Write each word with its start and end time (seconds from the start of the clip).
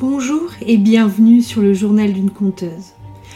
Bonjour 0.00 0.52
et 0.66 0.78
bienvenue 0.78 1.42
sur 1.42 1.60
le 1.60 1.74
journal 1.74 2.14
d'une 2.14 2.30
conteuse. 2.30 2.94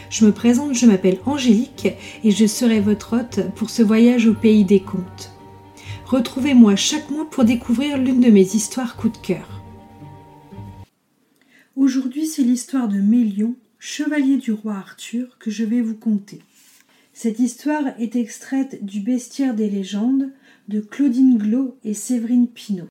Je 0.09 0.25
me 0.25 0.31
présente, 0.31 0.73
je 0.73 0.87
m'appelle 0.87 1.19
Angélique 1.27 1.89
et 2.23 2.31
je 2.31 2.47
serai 2.47 2.79
votre 2.79 3.15
hôte 3.15 3.53
pour 3.53 3.69
ce 3.69 3.83
voyage 3.83 4.25
au 4.25 4.33
pays 4.33 4.65
des 4.65 4.79
contes. 4.79 5.31
Retrouvez-moi 6.07 6.75
chaque 6.75 7.11
mois 7.11 7.29
pour 7.29 7.45
découvrir 7.45 7.99
l'une 7.99 8.19
de 8.19 8.31
mes 8.31 8.55
histoires 8.55 8.97
coup 8.97 9.09
de 9.09 9.17
cœur. 9.17 9.61
Aujourd'hui, 11.75 12.25
c'est 12.25 12.41
l'histoire 12.41 12.87
de 12.87 12.99
Mélion, 12.99 13.53
chevalier 13.77 14.37
du 14.37 14.51
roi 14.51 14.73
Arthur, 14.73 15.37
que 15.37 15.51
je 15.51 15.65
vais 15.65 15.81
vous 15.81 15.93
conter. 15.93 16.39
Cette 17.13 17.37
histoire 17.37 17.83
est 17.99 18.15
extraite 18.15 18.83
du 18.83 19.01
Bestiaire 19.01 19.53
des 19.53 19.69
légendes 19.69 20.31
de 20.67 20.79
Claudine 20.79 21.37
Glos 21.37 21.77
et 21.83 21.93
Séverine 21.93 22.47
Pinault. 22.47 22.87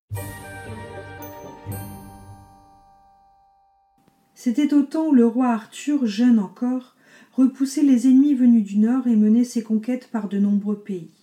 C'était 4.45 4.75
au 4.75 4.83
temps 4.83 5.07
où 5.07 5.13
le 5.15 5.27
roi 5.27 5.49
Arthur, 5.49 6.05
jeune 6.05 6.39
encore, 6.39 6.97
repoussait 7.33 7.83
les 7.83 8.09
ennemis 8.09 8.35
venus 8.35 8.63
du 8.63 8.77
nord 8.77 9.07
et 9.07 9.17
menait 9.17 9.43
ses 9.43 9.63
conquêtes 9.63 10.11
par 10.13 10.29
de 10.29 10.37
nombreux 10.37 10.81
pays. 10.81 11.15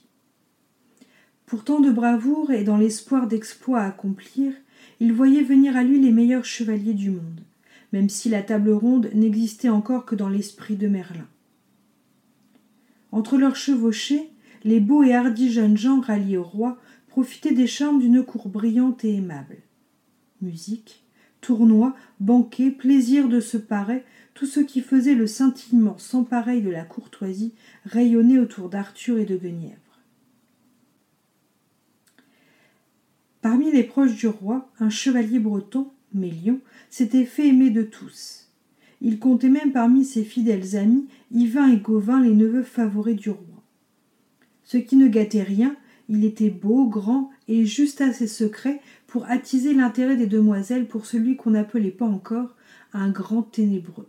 Pour 1.45 1.63
tant 1.63 1.81
de 1.81 1.91
bravoure 1.91 2.49
et 2.49 2.63
dans 2.63 2.77
l'espoir 2.77 3.27
d'exploits 3.27 3.81
à 3.81 3.89
accomplir, 3.89 4.53
il 4.99 5.13
voyait 5.13 5.43
venir 5.43 5.77
à 5.77 5.83
lui 5.83 6.01
les 6.01 6.11
meilleurs 6.11 6.45
chevaliers 6.45 6.95
du 6.95 7.11
monde, 7.11 7.41
même 7.93 8.09
si 8.09 8.27
la 8.27 8.41
table 8.41 8.71
ronde 8.71 9.11
n'existait 9.13 9.69
encore 9.69 10.07
que 10.07 10.15
dans 10.15 10.29
l'esprit 10.29 10.75
de 10.75 10.87
Merlin. 10.87 11.27
Entre 13.11 13.37
leurs 13.37 13.55
chevauchés, 13.55 14.31
les 14.63 14.79
beaux 14.79 15.03
et 15.03 15.13
hardis 15.13 15.51
jeunes 15.51 15.77
gens 15.77 15.99
ralliés 15.99 16.37
au 16.37 16.43
roi 16.43 16.79
profitaient 17.07 17.53
des 17.53 17.67
charmes 17.67 17.99
d'une 17.99 18.23
cour 18.23 18.49
brillante 18.49 19.05
et 19.05 19.13
aimable. 19.13 19.57
Musique, 20.41 21.03
tournois, 21.41 21.95
banquets, 22.19 22.71
plaisir 22.71 23.27
de 23.27 23.39
se 23.39 23.57
parer, 23.57 24.03
tout 24.33 24.45
ce 24.45 24.59
qui 24.59 24.81
faisait 24.81 25.15
le 25.15 25.27
scintillement 25.27 25.97
sans 25.97 26.23
pareil 26.23 26.61
de 26.61 26.69
la 26.69 26.83
courtoisie 26.83 27.53
rayonnait 27.85 28.39
autour 28.39 28.69
d'Arthur 28.69 29.17
et 29.17 29.25
de 29.25 29.35
Guenièvre. 29.35 29.75
Parmi 33.41 33.71
les 33.71 33.83
proches 33.83 34.15
du 34.15 34.27
roi, 34.27 34.69
un 34.79 34.89
chevalier 34.89 35.39
breton, 35.39 35.91
Mélion, 36.13 36.59
s'était 36.89 37.25
fait 37.25 37.47
aimer 37.47 37.71
de 37.71 37.81
tous. 37.81 38.49
Il 39.01 39.17
comptait 39.17 39.49
même 39.49 39.71
parmi 39.71 40.05
ses 40.05 40.23
fidèles 40.23 40.75
amis 40.75 41.07
Yvain 41.31 41.71
et 41.71 41.77
Gauvin, 41.77 42.21
les 42.21 42.35
neveux 42.35 42.63
favoris 42.63 43.15
du 43.15 43.31
roi. 43.31 43.63
Ce 44.63 44.77
qui 44.77 44.95
ne 44.95 45.07
gâtait 45.07 45.41
rien, 45.41 45.75
il 46.07 46.23
était 46.23 46.49
beau, 46.49 46.87
grand 46.87 47.31
et 47.47 47.65
juste 47.65 48.01
assez 48.01 48.27
secret 48.27 48.79
pour 49.11 49.29
attiser 49.29 49.73
l'intérêt 49.73 50.15
des 50.15 50.25
demoiselles 50.25 50.87
pour 50.87 51.05
celui 51.05 51.35
qu'on 51.35 51.49
n'appelait 51.49 51.91
pas 51.91 52.05
encore 52.05 52.55
un 52.93 53.09
grand 53.09 53.41
ténébreux. 53.41 54.07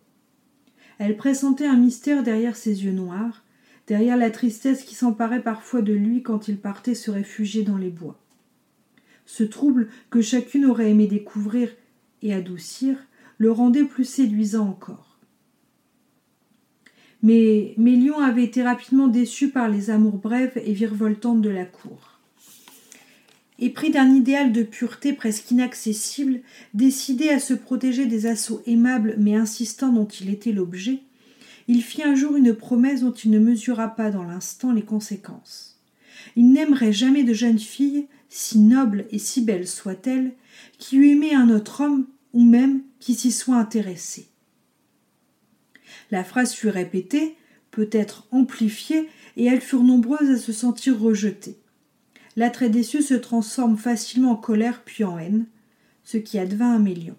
Elle 0.99 1.17
pressentait 1.17 1.67
un 1.67 1.77
mystère 1.77 2.23
derrière 2.23 2.55
ses 2.55 2.85
yeux 2.85 2.93
noirs, 2.93 3.43
derrière 3.89 4.17
la 4.17 4.31
tristesse 4.31 4.85
qui 4.85 4.95
s'emparait 4.95 5.43
parfois 5.43 5.83
de 5.83 5.93
lui 5.93 6.23
quand 6.23 6.47
il 6.47 6.57
partait 6.57 6.95
se 6.95 7.11
réfugier 7.11 7.65
dans 7.65 7.79
les 7.79 7.91
bois. 7.91 8.17
Ce 9.27 9.43
trouble 9.43 9.89
que 10.09 10.23
chacune 10.23 10.67
aurait 10.67 10.93
aimé 10.93 11.09
découvrir 11.09 11.69
et 12.23 12.33
adoucir 12.33 12.97
le 13.39 13.51
rendait 13.51 13.83
plus 13.83 14.05
séduisant 14.05 14.69
encore. 14.69 15.19
Mais 17.25 17.75
Mélion 17.77 18.21
avait 18.21 18.45
été 18.45 18.63
rapidement 18.63 19.09
déçu 19.09 19.51
par 19.51 19.69
les 19.69 19.91
amours 19.91 20.19
brèves 20.19 20.63
et 20.65 20.73
virevoltantes 20.73 21.43
de 21.43 21.51
la 21.51 21.65
cour 21.65 22.12
et 23.63 23.71
pris 23.71 23.91
d'un 23.91 24.13
idéal 24.13 24.51
de 24.51 24.65
pureté 24.65 25.13
presque 25.13 25.53
inaccessible, 25.53 26.41
décidé 26.75 27.29
à 27.29 27.39
se 27.39 27.55
protéger 27.55 28.07
des 28.07 28.27
assauts 28.27 28.61
aimables 28.67 29.15
mais 29.19 29.37
insistants 29.37 29.93
dont 29.93 30.09
il 30.09 30.31
était 30.31 30.51
l'objet, 30.51 30.99
il 31.69 31.81
fit 31.81 32.03
un 32.03 32.17
jour 32.17 32.35
une 32.35 32.55
promesse 32.55 33.03
dont 33.03 33.13
il 33.13 33.31
ne 33.31 33.39
mesura 33.39 33.95
pas 33.95 34.11
dans 34.11 34.25
l'instant 34.25 34.73
les 34.73 34.83
conséquences. 34.83 35.81
Il 36.35 36.51
n'aimerait 36.53 36.93
jamais 36.93 37.23
de 37.23 37.33
jeune 37.33 37.61
fille, 37.61 38.09
si 38.29 38.59
noble 38.59 39.05
et 39.13 39.21
si 39.21 39.43
belle 39.43 39.69
soit-elle, 39.69 40.33
qui 40.79 40.97
eût 40.97 41.11
aimé 41.11 41.33
un 41.33 41.49
autre 41.49 41.83
homme, 41.83 42.09
ou 42.33 42.43
même 42.43 42.83
qui 42.99 43.15
s'y 43.15 43.31
soit 43.31 43.59
intéressé. 43.59 44.27
La 46.11 46.25
phrase 46.25 46.53
fut 46.53 46.69
répétée, 46.69 47.37
peut-être 47.71 48.27
amplifiée, 48.33 49.09
et 49.37 49.45
elles 49.45 49.61
furent 49.61 49.85
nombreuses 49.85 50.31
à 50.31 50.37
se 50.37 50.53
sentir 50.53 50.99
rejetées 50.99 51.62
l'attrait 52.37 52.71
déçu 52.71 53.03
se 53.03 53.15
transforme 53.15 53.77
facilement 53.77 54.33
en 54.33 54.37
colère 54.37 54.83
puis 54.85 55.05
en 55.05 55.19
haine, 55.19 55.47
ce 56.05 56.17
qui 56.17 56.39
advint 56.39 56.75
un 56.75 56.79
million. 56.79 57.17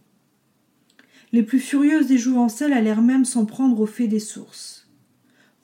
Les 1.31 1.44
plus 1.44 1.59
furieuses 1.59 2.07
des 2.07 2.18
jouvencelles 2.18 2.74
allèrent 2.74 3.01
même 3.01 3.25
s'en 3.25 3.46
prendre 3.46 3.79
au 3.79 3.85
fait 3.85 4.07
des 4.07 4.19
sources. 4.19 4.88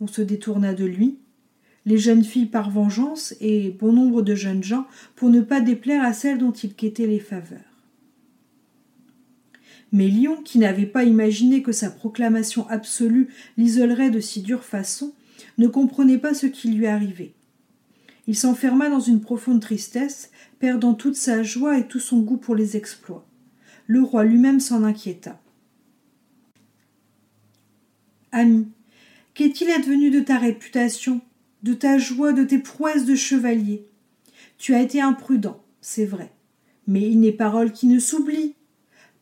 On 0.02 0.08
se 0.08 0.22
détourna 0.22 0.74
de 0.74 0.86
lui, 0.86 1.20
les 1.86 1.98
jeunes 1.98 2.24
filles 2.24 2.46
par 2.46 2.70
vengeance 2.70 3.36
et 3.40 3.72
bon 3.80 3.94
nombre 3.94 4.22
de 4.22 4.36
jeunes 4.36 4.64
gens 4.64 4.86
pour 5.16 5.30
ne 5.30 5.42
pas 5.42 5.62
déplaire 5.62 6.04
à 6.04 6.14
celles 6.14 6.38
dont 6.38 6.52
il 6.52 6.74
quêtait 6.74 7.08
les 7.08 7.20
faveurs. 7.20 7.60
Mais 9.92 10.08
Lion, 10.08 10.42
qui 10.44 10.60
n'avait 10.60 10.86
pas 10.86 11.04
imaginé 11.04 11.64
que 11.64 11.72
sa 11.72 11.90
proclamation 11.90 12.68
absolue 12.70 13.30
l'isolerait 13.58 14.12
de 14.12 14.20
si 14.20 14.42
dure 14.42 14.64
façon, 14.64 15.14
ne 15.58 15.68
comprenait 15.68 16.20
pas 16.20 16.34
ce 16.34 16.46
qui 16.46 16.70
lui 16.70 16.86
arrivait. 16.86 17.34
Il 18.30 18.36
s'enferma 18.36 18.92
dans 18.92 19.00
une 19.00 19.22
profonde 19.22 19.60
tristesse, 19.60 20.30
perdant 20.60 20.94
toute 20.94 21.16
sa 21.16 21.42
joie 21.42 21.80
et 21.80 21.88
tout 21.88 22.00
son 22.00 22.20
goût 22.20 22.38
pour 22.38 22.54
les 22.54 22.78
exploits. 22.78 23.26
Le 23.88 24.04
roi 24.04 24.24
lui-même 24.24 24.60
s'en 24.60 24.84
inquiéta. 24.84 25.42
Ami, 28.32 28.68
qu'est-il 29.34 29.72
advenu 29.72 30.12
de 30.12 30.20
ta 30.20 30.38
réputation, 30.38 31.22
de 31.64 31.74
ta 31.74 31.98
joie, 31.98 32.32
de 32.32 32.44
tes 32.44 32.60
prouesses 32.60 33.06
de 33.06 33.16
chevalier? 33.16 33.88
Tu 34.60 34.76
as 34.76 34.84
été 34.84 35.02
imprudent, 35.02 35.64
c'est 35.82 36.06
vrai, 36.06 36.32
mais 36.86 37.10
il 37.10 37.20
n'est 37.22 37.32
parole 37.32 37.72
qui 37.72 37.88
ne 37.88 37.98
s'oublie. 37.98 38.54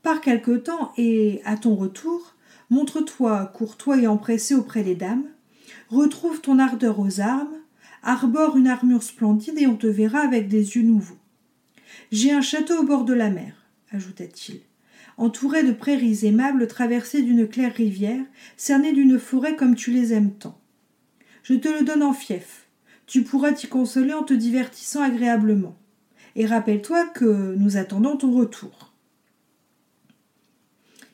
Par 0.03 0.19
quelque 0.19 0.57
temps, 0.57 0.91
et 0.97 1.39
à 1.45 1.55
ton 1.55 1.75
retour, 1.75 2.35
montre-toi 2.69 3.45
courtois 3.55 4.01
et 4.01 4.07
empressé 4.07 4.53
auprès 4.53 4.83
des 4.83 4.95
dames, 4.95 5.27
retrouve 5.87 6.41
ton 6.41 6.59
ardeur 6.59 6.99
aux 6.99 7.21
armes, 7.21 7.55
arbore 8.07 8.55
une 8.55 8.69
armure 8.69 9.03
splendide 9.03 9.59
et 9.59 9.67
on 9.67 9.75
te 9.75 9.85
verra 9.85 10.19
avec 10.19 10.47
des 10.47 10.77
yeux 10.77 10.81
nouveaux. 10.81 11.17
J'ai 12.09 12.31
un 12.31 12.41
château 12.41 12.79
au 12.79 12.83
bord 12.83 13.03
de 13.03 13.13
la 13.13 13.29
mer, 13.29 13.53
ajouta-t-il, 13.91 14.61
entouré 15.17 15.63
de 15.63 15.73
prairies 15.73 16.25
aimables 16.25 16.67
traversées 16.67 17.21
d'une 17.21 17.49
claire 17.49 17.73
rivière, 17.73 18.23
cerné 18.55 18.93
d'une 18.93 19.19
forêt 19.19 19.57
comme 19.57 19.75
tu 19.75 19.91
les 19.91 20.13
aimes 20.13 20.31
tant. 20.31 20.57
Je 21.43 21.55
te 21.55 21.67
le 21.67 21.83
donne 21.83 22.01
en 22.01 22.13
fief. 22.13 22.67
Tu 23.07 23.23
pourras 23.23 23.51
t'y 23.51 23.67
consoler 23.67 24.13
en 24.13 24.23
te 24.23 24.33
divertissant 24.33 25.01
agréablement. 25.01 25.77
Et 26.37 26.45
rappelle-toi 26.45 27.07
que 27.07 27.55
nous 27.55 27.75
attendons 27.75 28.15
ton 28.15 28.31
retour. 28.31 28.93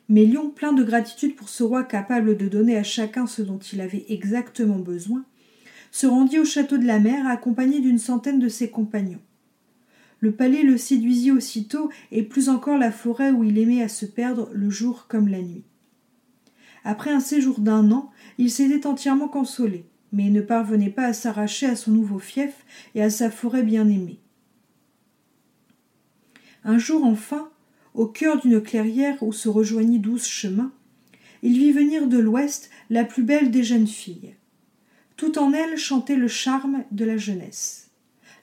Mélion, 0.10 0.52
plein 0.52 0.74
de 0.74 0.84
gratitude 0.84 1.36
pour 1.36 1.50
ce 1.50 1.64
roi 1.64 1.84
capable 1.84 2.38
de 2.38 2.48
donner 2.48 2.78
à 2.78 2.84
chacun 2.84 3.25
ce 3.25 3.42
dont 3.42 3.58
il 3.58 3.81
avait 3.81 4.06
exactement 4.10 4.78
besoin, 4.78 5.24
se 5.94 6.08
rendit 6.08 6.40
au 6.40 6.44
château 6.44 6.80
de 6.80 6.88
la 6.88 6.98
mer 6.98 7.28
accompagné 7.28 7.80
d'une 7.80 8.00
centaine 8.00 8.40
de 8.40 8.50
ses 8.50 8.72
compagnons. 8.72 9.22
Le 10.22 10.31
palais 10.31 10.64
le 10.64 10.76
séduisit 10.76 11.31
aussitôt, 11.31 11.92
et 12.12 12.24
plus 12.24 12.50
encore 12.50 12.80
la 12.80 12.92
forêt 12.92 13.30
où 13.30 13.44
il 13.44 13.59
aimait 13.59 13.84
à 13.84 13.88
se 13.88 14.08
perdre 14.08 14.50
le 14.54 14.72
jour 14.72 15.06
comme 15.08 15.28
la 15.28 15.44
nuit. 15.44 15.66
Après 16.84 17.12
un 17.12 17.20
séjour 17.20 17.59
d'un 17.59 17.92
an, 17.92 18.09
il 18.40 18.50
s'était 18.50 18.88
entièrement 18.88 19.28
consolé, 19.28 19.86
mais 20.12 20.31
ne 20.31 20.42
parvenait 20.42 20.90
pas 20.90 21.06
à 21.06 21.14
s'arracher 21.14 21.68
à 21.68 21.76
son 21.76 21.92
nouveau 21.92 22.18
fief 22.18 22.66
et 22.96 23.04
à 23.04 23.12
sa 23.12 23.30
forêt 23.30 23.64
bien-aimée. 23.64 24.20
Un 26.64 26.80
jour 26.80 27.06
enfin, 27.06 27.50
au 27.94 28.08
cœur 28.08 28.42
d'une 28.42 28.62
clairière 28.62 29.22
où 29.22 29.31
se 29.31 29.48
rejoignit 29.48 30.00
douze 30.00 30.25
chemins, 30.25 30.72
il 31.44 31.60
vit 31.60 31.72
venir 31.72 32.07
de 32.07 32.18
l'ouest 32.18 32.72
la 32.90 33.04
plus 33.04 33.22
belle 33.22 33.51
des 33.51 33.63
jeunes 33.63 33.86
filles. 33.86 34.34
Tout 35.24 35.40
en 35.40 35.54
elle 35.54 35.78
chantait 35.78 36.18
le 36.18 36.28
charme 36.28 36.84
de 36.92 37.06
la 37.06 37.16
jeunesse, 37.16 37.92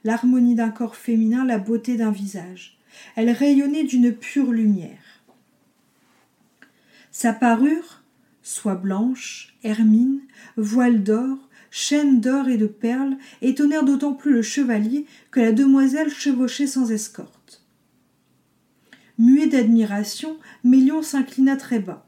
l'harmonie 0.02 0.54
d'un 0.54 0.70
corps 0.70 0.96
féminin, 0.96 1.44
la 1.44 1.58
beauté 1.58 1.98
d'un 1.98 2.10
visage. 2.10 2.78
Elle 3.16 3.28
rayonnait 3.28 3.84
d'une 3.84 4.14
pure 4.14 4.50
lumière. 4.50 5.22
Sa 7.10 7.34
parure, 7.34 8.02
soie 8.40 8.76
blanche, 8.76 9.54
hermine, 9.62 10.22
voile 10.56 11.02
d'or, 11.02 11.50
chaîne 11.70 12.18
d'or 12.18 12.48
et 12.48 12.56
de 12.56 12.66
perles, 12.66 13.18
étonnèrent 13.42 13.84
d'autant 13.84 14.14
plus 14.14 14.32
le 14.32 14.40
chevalier 14.40 15.04
que 15.30 15.40
la 15.40 15.52
demoiselle 15.52 16.10
chevauchait 16.10 16.66
sans 16.66 16.90
escorte. 16.90 17.62
Muet 19.18 19.48
d'admiration, 19.48 20.38
Mélion 20.64 21.02
s'inclina 21.02 21.58
très 21.58 21.80
bas. 21.80 22.06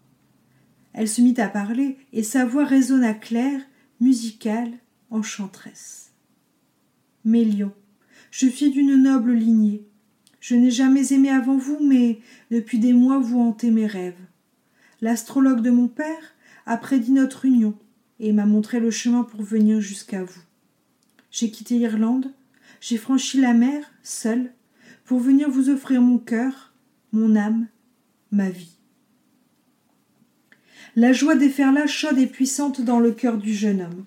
Elle 0.94 1.08
se 1.08 1.20
mit 1.20 1.38
à 1.38 1.48
parler, 1.48 1.98
et 2.14 2.22
sa 2.22 2.46
voix 2.46 2.64
résonna 2.64 3.12
claire 3.12 3.60
musicale, 4.02 4.72
enchanteresse. 5.10 6.10
Mélion, 7.24 7.72
je 8.32 8.48
suis 8.48 8.70
d'une 8.70 9.00
noble 9.00 9.32
lignée. 9.32 9.86
Je 10.40 10.56
n'ai 10.56 10.72
jamais 10.72 11.12
aimé 11.12 11.30
avant 11.30 11.56
vous, 11.56 11.78
mais 11.80 12.18
depuis 12.50 12.80
des 12.80 12.94
mois 12.94 13.20
vous 13.20 13.38
hantez 13.38 13.70
mes 13.70 13.86
rêves. 13.86 14.18
L'astrologue 15.02 15.62
de 15.62 15.70
mon 15.70 15.86
père 15.86 16.34
a 16.66 16.76
prédit 16.76 17.12
notre 17.12 17.44
union 17.44 17.78
et 18.18 18.32
m'a 18.32 18.44
montré 18.44 18.80
le 18.80 18.90
chemin 18.90 19.22
pour 19.22 19.42
venir 19.42 19.80
jusqu'à 19.80 20.24
vous. 20.24 20.42
J'ai 21.30 21.52
quitté 21.52 21.78
l'Irlande, 21.78 22.32
j'ai 22.80 22.96
franchi 22.96 23.40
la 23.40 23.54
mer, 23.54 23.84
seule, 24.02 24.52
pour 25.04 25.20
venir 25.20 25.48
vous 25.48 25.70
offrir 25.70 26.02
mon 26.02 26.18
cœur, 26.18 26.72
mon 27.12 27.36
âme, 27.36 27.68
ma 28.32 28.50
vie. 28.50 28.81
La 30.94 31.14
joie 31.14 31.36
déferla 31.36 31.86
chaude 31.86 32.18
et 32.18 32.26
puissante 32.26 32.82
dans 32.82 33.00
le 33.00 33.12
cœur 33.12 33.38
du 33.38 33.54
jeune 33.54 33.80
homme. 33.80 34.04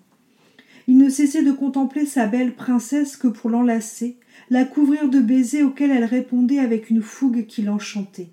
Il 0.88 1.00
ne 1.00 1.10
cessait 1.10 1.42
de 1.42 1.52
contempler 1.52 2.06
sa 2.06 2.28
belle 2.28 2.54
princesse 2.54 3.18
que 3.18 3.28
pour 3.28 3.50
l'enlacer, 3.50 4.18
la 4.52 4.66
couvrir 4.66 5.10
de 5.10 5.20
baisers 5.20 5.64
auxquels 5.64 5.90
elle 5.90 6.06
répondait 6.06 6.60
avec 6.60 6.92
une 6.92 7.02
fougue 7.02 7.48
qui 7.48 7.64
l'enchantait. 7.64 8.30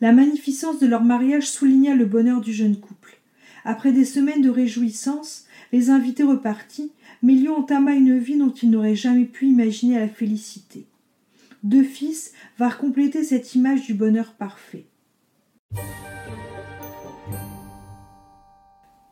La 0.00 0.12
magnificence 0.12 0.78
de 0.78 0.86
leur 0.86 1.04
mariage 1.04 1.46
souligna 1.46 1.94
le 1.94 2.06
bonheur 2.06 2.40
du 2.40 2.54
jeune 2.54 2.80
couple. 2.80 3.18
Après 3.62 3.92
des 3.92 4.06
semaines 4.06 4.40
de 4.40 4.48
réjouissance, 4.48 5.44
les 5.72 5.90
invités 5.90 6.22
repartis, 6.22 6.90
Mélion 7.22 7.54
entama 7.54 7.92
une 7.92 8.18
vie 8.18 8.38
dont 8.38 8.50
il 8.50 8.70
n'aurait 8.70 8.96
jamais 8.96 9.26
pu 9.26 9.46
imaginer 9.46 9.98
la 9.98 10.08
félicité. 10.08 10.86
Deux 11.62 11.84
fils 11.84 12.32
vinrent 12.58 12.78
compléter 12.78 13.22
cette 13.24 13.54
image 13.54 13.84
du 13.84 13.92
bonheur 13.92 14.32
parfait. 14.32 14.86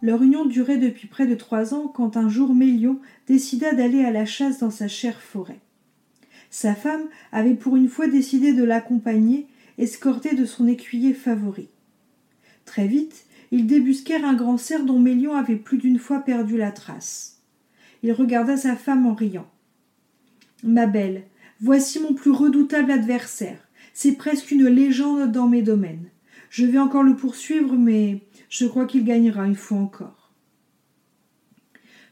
Leur 0.03 0.23
union 0.23 0.47
durait 0.47 0.79
depuis 0.79 1.09
près 1.09 1.27
de 1.27 1.35
trois 1.35 1.75
ans 1.75 1.89
quand 1.89 2.17
un 2.17 2.29
jour 2.29 2.55
Mélion 2.55 2.99
décida 3.27 3.75
d'aller 3.75 4.03
à 4.03 4.11
la 4.11 4.25
chasse 4.25 4.59
dans 4.59 4.71
sa 4.71 4.89
chère 4.89 5.21
forêt. 5.21 5.61
Sa 6.51 6.75
femme 6.75 7.07
avait 7.33 7.55
pour 7.55 7.77
une 7.77 7.89
fois 7.89 8.09
décidé 8.09 8.53
de 8.53 8.65
l'accompagner, 8.65 9.47
escortée 9.79 10.35
de 10.35 10.45
son 10.45 10.67
écuyer 10.67 11.15
favori. 11.15 11.69
Très 12.65 12.87
vite, 12.87 13.25
ils 13.53 13.67
débusquèrent 13.67 14.25
un 14.25 14.35
grand 14.35 14.59
cerf 14.59 14.85
dont 14.85 14.99
Mélion 14.99 15.35
avait 15.35 15.57
plus 15.57 15.79
d'une 15.79 15.99
fois 15.99 16.21
perdu 16.21 16.57
la 16.57 16.73
trace. 16.73 17.41
Il 18.03 18.13
regarda 18.13 18.57
sa 18.57 18.77
femme 18.77 19.07
en 19.07 19.15
riant. 19.15 19.49
Ma 20.63 20.87
belle, 20.87 21.25
voici 21.61 22.01
mon 22.01 22.15
plus 22.15 22.31
redoutable 22.31 22.91
adversaire. 22.91 23.69
C'est 23.93 24.13
presque 24.13 24.51
une 24.51 24.67
légende 24.67 25.31
dans 25.31 25.49
mes 25.49 25.63
domaines. 25.63 26.09
Je 26.51 26.67
vais 26.67 26.79
encore 26.79 27.05
le 27.05 27.17
poursuivre, 27.17 27.77
mais 27.77 28.23
je 28.49 28.67
crois 28.67 28.85
qu'il 28.85 29.05
gagnera 29.05 29.47
une 29.47 29.55
fois 29.55 29.79
encore. 29.79 30.33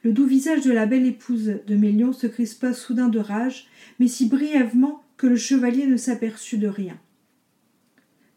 Le 0.05 0.13
doux 0.13 0.27
visage 0.27 0.63
de 0.65 0.71
la 0.71 0.87
belle 0.87 1.07
épouse 1.07 1.59
de 1.67 1.75
Mélion 1.75 2.13
se 2.13 2.29
crispa 2.29 2.73
soudain 2.73 3.09
de 3.09 3.19
rage, 3.19 3.67
mais 3.99 4.07
si 4.07 4.29
brièvement 4.29 5.03
que 5.17 5.27
le 5.27 5.37
chevalier 5.37 5.87
ne 5.87 5.97
s'aperçut 5.97 6.57
de 6.57 6.69
rien. 6.69 6.97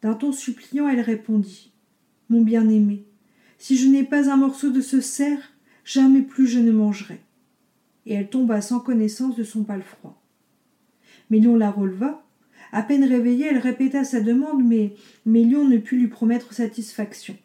D'un 0.02 0.16
ton 0.16 0.32
suppliant, 0.32 0.90
elle 0.90 1.02
répondit 1.02 1.72
Mon 2.30 2.42
bien-aimé, 2.42 3.06
si 3.60 3.78
je 3.78 3.88
n'ai 3.88 4.04
pas 4.04 4.28
un 4.32 4.38
morceau 4.38 4.72
de 4.72 4.82
ce 4.82 5.02
cerf, 5.02 5.54
jamais 5.86 6.24
plus 6.24 6.48
je 6.48 6.58
ne 6.58 6.72
mangerai. 6.72 7.22
Et 8.08 8.16
elle 8.16 8.32
tomba 8.32 8.60
sans 8.60 8.80
connaissance 8.80 9.36
de 9.36 9.44
son 9.44 9.64
palefroid. 9.64 10.20
Mélion 11.30 11.56
la 11.56 11.70
releva. 11.70 12.26
À 12.72 12.84
peine 12.84 13.04
réveillée, 13.04 13.48
elle 13.50 13.58
répéta 13.58 14.04
sa 14.04 14.22
demande, 14.22 14.64
mais 14.64 14.96
Mélion 15.26 15.66
ne 15.66 15.78
put 15.78 15.98
lui 15.98 16.08
promettre 16.08 16.54
satisfaction. 16.54 17.38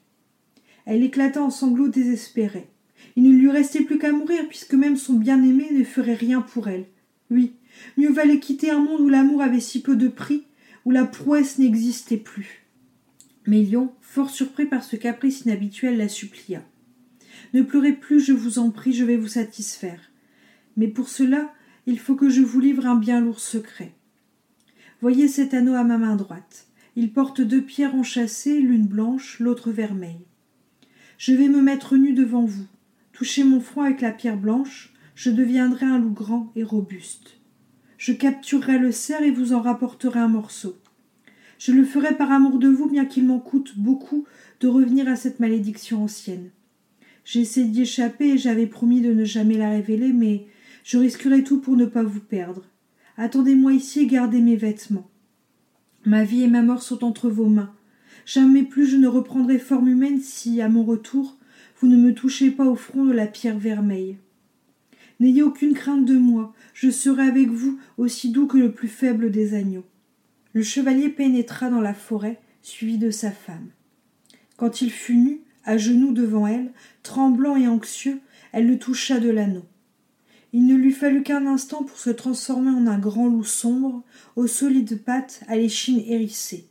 Elle 0.84 1.02
éclata 1.02 1.42
en 1.42 1.50
sanglots 1.50 1.88
désespérés. 1.88 2.68
Il 3.16 3.24
ne 3.24 3.36
lui 3.36 3.50
restait 3.50 3.82
plus 3.82 3.98
qu'à 3.98 4.12
mourir, 4.12 4.46
puisque 4.48 4.74
même 4.74 4.96
son 4.96 5.14
bien-aimé 5.14 5.68
ne 5.72 5.84
ferait 5.84 6.14
rien 6.14 6.42
pour 6.42 6.68
elle. 6.68 6.84
Oui, 7.30 7.54
mieux 7.96 8.12
valait 8.12 8.38
quitter 8.38 8.70
un 8.70 8.78
monde 8.78 9.00
où 9.00 9.08
l'amour 9.08 9.42
avait 9.42 9.60
si 9.60 9.82
peu 9.82 9.96
de 9.96 10.08
prix, 10.08 10.44
où 10.84 10.92
la 10.92 11.04
prouesse 11.04 11.58
n'existait 11.58 12.16
plus. 12.16 12.64
Mais 13.46 13.66
fort 14.00 14.30
surpris 14.30 14.66
par 14.66 14.84
ce 14.84 14.96
caprice 14.96 15.42
inhabituel, 15.42 15.98
la 15.98 16.08
supplia. 16.08 16.62
Ne 17.52 17.62
pleurez 17.62 17.92
plus, 17.92 18.20
je 18.20 18.32
vous 18.32 18.58
en 18.58 18.70
prie, 18.70 18.92
je 18.92 19.04
vais 19.04 19.16
vous 19.16 19.28
satisfaire. 19.28 20.00
Mais 20.76 20.88
pour 20.88 21.08
cela, 21.08 21.52
il 21.86 21.98
faut 21.98 22.14
que 22.14 22.28
je 22.28 22.42
vous 22.42 22.60
livre 22.60 22.86
un 22.86 22.96
bien 22.96 23.20
lourd 23.20 23.40
secret. 23.40 23.92
Voyez 25.02 25.28
cet 25.28 25.52
anneau 25.52 25.74
à 25.74 25.84
ma 25.84 25.98
main 25.98 26.16
droite. 26.16 26.68
Il 26.96 27.12
porte 27.12 27.42
deux 27.42 27.60
pierres 27.60 27.94
enchâssées, 27.94 28.60
l'une 28.60 28.86
blanche, 28.86 29.38
l'autre 29.40 29.70
vermeille. 29.70 30.24
Je 31.18 31.34
vais 31.34 31.48
me 31.48 31.60
mettre 31.60 31.96
nu 31.96 32.14
devant 32.14 32.44
vous. 32.44 32.66
Touchez 33.12 33.44
mon 33.44 33.60
front 33.60 33.82
avec 33.82 34.00
la 34.00 34.10
pierre 34.10 34.38
blanche, 34.38 34.94
je 35.14 35.30
deviendrai 35.30 35.84
un 35.84 35.98
loup 35.98 36.12
grand 36.12 36.50
et 36.56 36.62
robuste. 36.62 37.38
Je 37.98 38.12
capturerai 38.12 38.78
le 38.78 38.92
cerf 38.92 39.22
et 39.22 39.30
vous 39.30 39.52
en 39.52 39.60
rapporterai 39.60 40.18
un 40.18 40.28
morceau. 40.28 40.76
Je 41.58 41.72
le 41.72 41.84
ferai 41.84 42.14
par 42.14 42.32
amour 42.32 42.58
de 42.58 42.68
vous, 42.68 42.88
bien 42.88 43.04
qu'il 43.04 43.26
m'en 43.26 43.38
coûte 43.38 43.78
beaucoup 43.78 44.26
de 44.60 44.68
revenir 44.68 45.08
à 45.08 45.16
cette 45.16 45.40
malédiction 45.40 46.04
ancienne. 46.04 46.50
J'ai 47.24 47.40
essayé 47.40 47.66
d'y 47.66 47.82
échapper 47.82 48.30
et 48.30 48.38
j'avais 48.38 48.66
promis 48.66 49.00
de 49.00 49.12
ne 49.12 49.24
jamais 49.24 49.58
la 49.58 49.70
révéler, 49.70 50.12
mais 50.12 50.46
je 50.84 50.96
risquerai 50.96 51.42
tout 51.42 51.60
pour 51.60 51.76
ne 51.76 51.86
pas 51.86 52.02
vous 52.02 52.20
perdre. 52.20 52.64
Attendez-moi 53.18 53.72
ici 53.72 54.00
et 54.00 54.06
gardez 54.06 54.40
mes 54.40 54.56
vêtements. 54.56 55.08
Ma 56.04 56.24
vie 56.24 56.42
et 56.42 56.48
ma 56.48 56.62
mort 56.62 56.82
sont 56.82 57.02
entre 57.02 57.30
vos 57.30 57.48
mains. 57.48 57.72
Jamais 58.26 58.62
plus 58.62 58.86
je 58.86 58.96
ne 58.96 59.08
reprendrai 59.08 59.58
forme 59.58 59.88
humaine 59.88 60.20
si, 60.20 60.60
à 60.60 60.68
mon 60.68 60.84
retour, 60.84 61.36
vous 61.80 61.88
ne 61.88 61.96
me 61.96 62.14
touchez 62.14 62.50
pas 62.50 62.66
au 62.66 62.76
front 62.76 63.04
de 63.04 63.12
la 63.12 63.26
pierre 63.26 63.58
vermeille. 63.58 64.16
N'ayez 65.18 65.42
aucune 65.42 65.72
crainte 65.72 66.04
de 66.04 66.16
moi, 66.16 66.54
je 66.74 66.90
serai 66.90 67.22
avec 67.22 67.48
vous 67.48 67.78
aussi 67.96 68.30
doux 68.30 68.46
que 68.46 68.58
le 68.58 68.72
plus 68.72 68.88
faible 68.88 69.30
des 69.30 69.54
agneaux. 69.54 69.86
Le 70.52 70.62
chevalier 70.62 71.08
pénétra 71.08 71.70
dans 71.70 71.80
la 71.80 71.94
forêt, 71.94 72.40
suivi 72.62 72.98
de 72.98 73.10
sa 73.10 73.30
femme. 73.30 73.70
Quand 74.56 74.82
il 74.82 74.90
fut 74.90 75.16
nu, 75.16 75.40
à 75.64 75.78
genoux 75.78 76.12
devant 76.12 76.46
elle, 76.46 76.72
tremblant 77.02 77.56
et 77.56 77.66
anxieux, 77.66 78.20
elle 78.52 78.66
le 78.66 78.78
toucha 78.78 79.20
de 79.20 79.30
l'anneau. 79.30 79.64
Il 80.58 80.66
ne 80.66 80.74
lui 80.74 80.92
fallut 80.92 81.22
qu'un 81.22 81.46
instant 81.46 81.82
pour 81.82 81.98
se 81.98 82.08
transformer 82.08 82.70
en 82.70 82.86
un 82.86 82.98
grand 82.98 83.28
loup 83.28 83.44
sombre, 83.44 84.02
aux 84.36 84.46
solides 84.46 85.04
pattes, 85.04 85.42
à 85.48 85.56
l'échine 85.56 86.02
hérissée. 86.06 86.66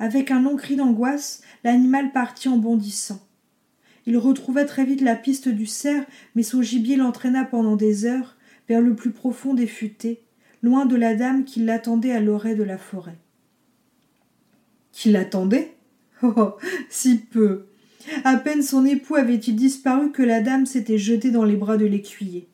Avec 0.00 0.32
un 0.32 0.42
long 0.42 0.56
cri 0.56 0.74
d'angoisse, 0.74 1.42
l'animal 1.62 2.10
partit 2.10 2.48
en 2.48 2.56
bondissant. 2.56 3.24
Il 4.04 4.18
retrouva 4.18 4.64
très 4.64 4.84
vite 4.84 5.00
la 5.00 5.14
piste 5.14 5.48
du 5.48 5.64
cerf, 5.64 6.04
mais 6.34 6.42
son 6.42 6.60
gibier 6.60 6.96
l'entraîna 6.96 7.44
pendant 7.44 7.76
des 7.76 8.04
heures 8.04 8.36
vers 8.68 8.80
le 8.80 8.96
plus 8.96 9.12
profond 9.12 9.54
des 9.54 9.68
futaies, 9.68 10.22
loin 10.60 10.86
de 10.86 10.96
la 10.96 11.14
dame 11.14 11.44
qui 11.44 11.60
l'attendait 11.60 12.10
à 12.10 12.18
l'oreille 12.18 12.56
de 12.56 12.64
la 12.64 12.78
forêt. 12.78 13.18
Qui 14.90 15.12
l'attendait? 15.12 15.76
Oh, 16.24 16.56
si 16.90 17.18
peu 17.18 17.66
À 18.24 18.34
peine 18.34 18.62
son 18.62 18.84
époux 18.84 19.14
avait-il 19.14 19.54
disparu 19.54 20.10
que 20.10 20.24
la 20.24 20.40
dame 20.40 20.66
s'était 20.66 20.98
jetée 20.98 21.30
dans 21.30 21.44
les 21.44 21.54
bras 21.54 21.76
de 21.76 21.86
l'écuyer. 21.86 22.48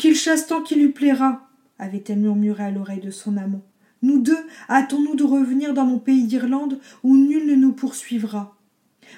Qu'il 0.00 0.14
chasse 0.14 0.46
tant 0.46 0.62
qu'il 0.62 0.78
lui 0.78 0.88
plaira 0.88 1.46
avait-elle 1.78 2.20
murmuré 2.20 2.64
à 2.64 2.70
l'oreille 2.70 3.02
de 3.02 3.10
son 3.10 3.36
amant. 3.36 3.60
Nous 4.00 4.18
deux, 4.18 4.38
hâtons-nous 4.70 5.14
de 5.14 5.24
revenir 5.24 5.74
dans 5.74 5.84
mon 5.84 5.98
pays 5.98 6.24
d'Irlande 6.24 6.80
où 7.02 7.18
nul 7.18 7.46
ne 7.46 7.54
nous 7.54 7.72
poursuivra. 7.72 8.56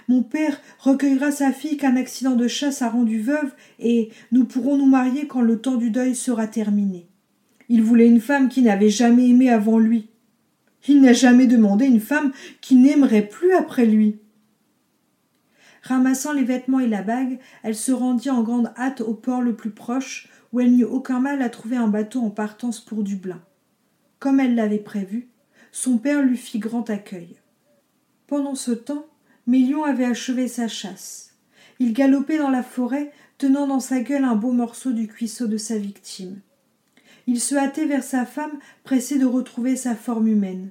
Mon 0.08 0.24
père 0.24 0.60
recueillera 0.80 1.30
sa 1.30 1.52
fille 1.52 1.76
qu'un 1.76 1.94
accident 1.94 2.34
de 2.34 2.48
chasse 2.48 2.82
a 2.82 2.88
rendue 2.88 3.20
veuve, 3.20 3.52
et 3.78 4.10
nous 4.32 4.44
pourrons 4.44 4.76
nous 4.76 4.86
marier 4.86 5.28
quand 5.28 5.40
le 5.40 5.60
temps 5.60 5.76
du 5.76 5.92
deuil 5.92 6.16
sera 6.16 6.48
terminé. 6.48 7.06
Il 7.68 7.80
voulait 7.80 8.08
une 8.08 8.20
femme 8.20 8.48
qui 8.48 8.62
n'avait 8.62 8.90
jamais 8.90 9.28
aimé 9.28 9.50
avant 9.50 9.78
lui. 9.78 10.08
Il 10.88 11.00
n'a 11.00 11.12
jamais 11.12 11.46
demandé 11.46 11.84
une 11.84 12.00
femme 12.00 12.32
qui 12.60 12.74
n'aimerait 12.74 13.28
plus 13.28 13.52
après 13.52 13.86
lui. 13.86 14.16
Ramassant 15.84 16.32
les 16.32 16.44
vêtements 16.44 16.80
et 16.80 16.88
la 16.88 17.02
bague, 17.02 17.38
elle 17.62 17.76
se 17.76 17.92
rendit 17.92 18.30
en 18.30 18.42
grande 18.42 18.72
hâte 18.76 19.00
au 19.00 19.14
port 19.14 19.42
le 19.42 19.54
plus 19.54 19.70
proche, 19.70 20.28
où 20.52 20.61
elle 20.61 20.76
n'eut 20.76 20.85
aucun 20.85 21.21
mal 21.21 21.42
à 21.42 21.49
trouver 21.49 21.76
un 21.76 21.88
bateau 21.88 22.21
en 22.21 22.30
partance 22.30 22.80
pour 22.80 23.02
Dublin 23.02 23.42
comme 24.23 24.38
elle 24.38 24.54
l'avait 24.54 24.78
prévu, 24.78 25.26
son 25.73 25.99
père 25.99 26.23
lui 26.23 26.37
fit 26.37 26.61
grand 26.61 26.88
accueil. 26.90 27.40
Pendant 28.28 28.54
ce 28.54 28.71
temps, 28.71 29.09
Mélion 29.49 29.82
avait 29.82 30.04
achevé 30.04 30.47
sa 30.47 30.68
chasse. 30.68 31.35
Il 31.80 31.92
galopait 31.92 32.38
dans 32.38 32.49
la 32.49 32.62
forêt, 32.62 33.11
tenant 33.37 33.66
dans 33.66 33.80
sa 33.80 33.99
gueule 33.99 34.23
un 34.23 34.37
beau 34.37 34.52
morceau 34.52 34.92
du 34.92 35.09
cuisseau 35.09 35.49
de 35.49 35.56
sa 35.56 35.76
victime. 35.76 36.38
Il 37.26 37.40
se 37.40 37.56
hâtait 37.56 37.87
vers 37.87 38.04
sa 38.04 38.25
femme, 38.25 38.61
pressé 38.85 39.18
de 39.18 39.26
retrouver 39.26 39.75
sa 39.75 39.97
forme 39.97 40.28
humaine. 40.28 40.71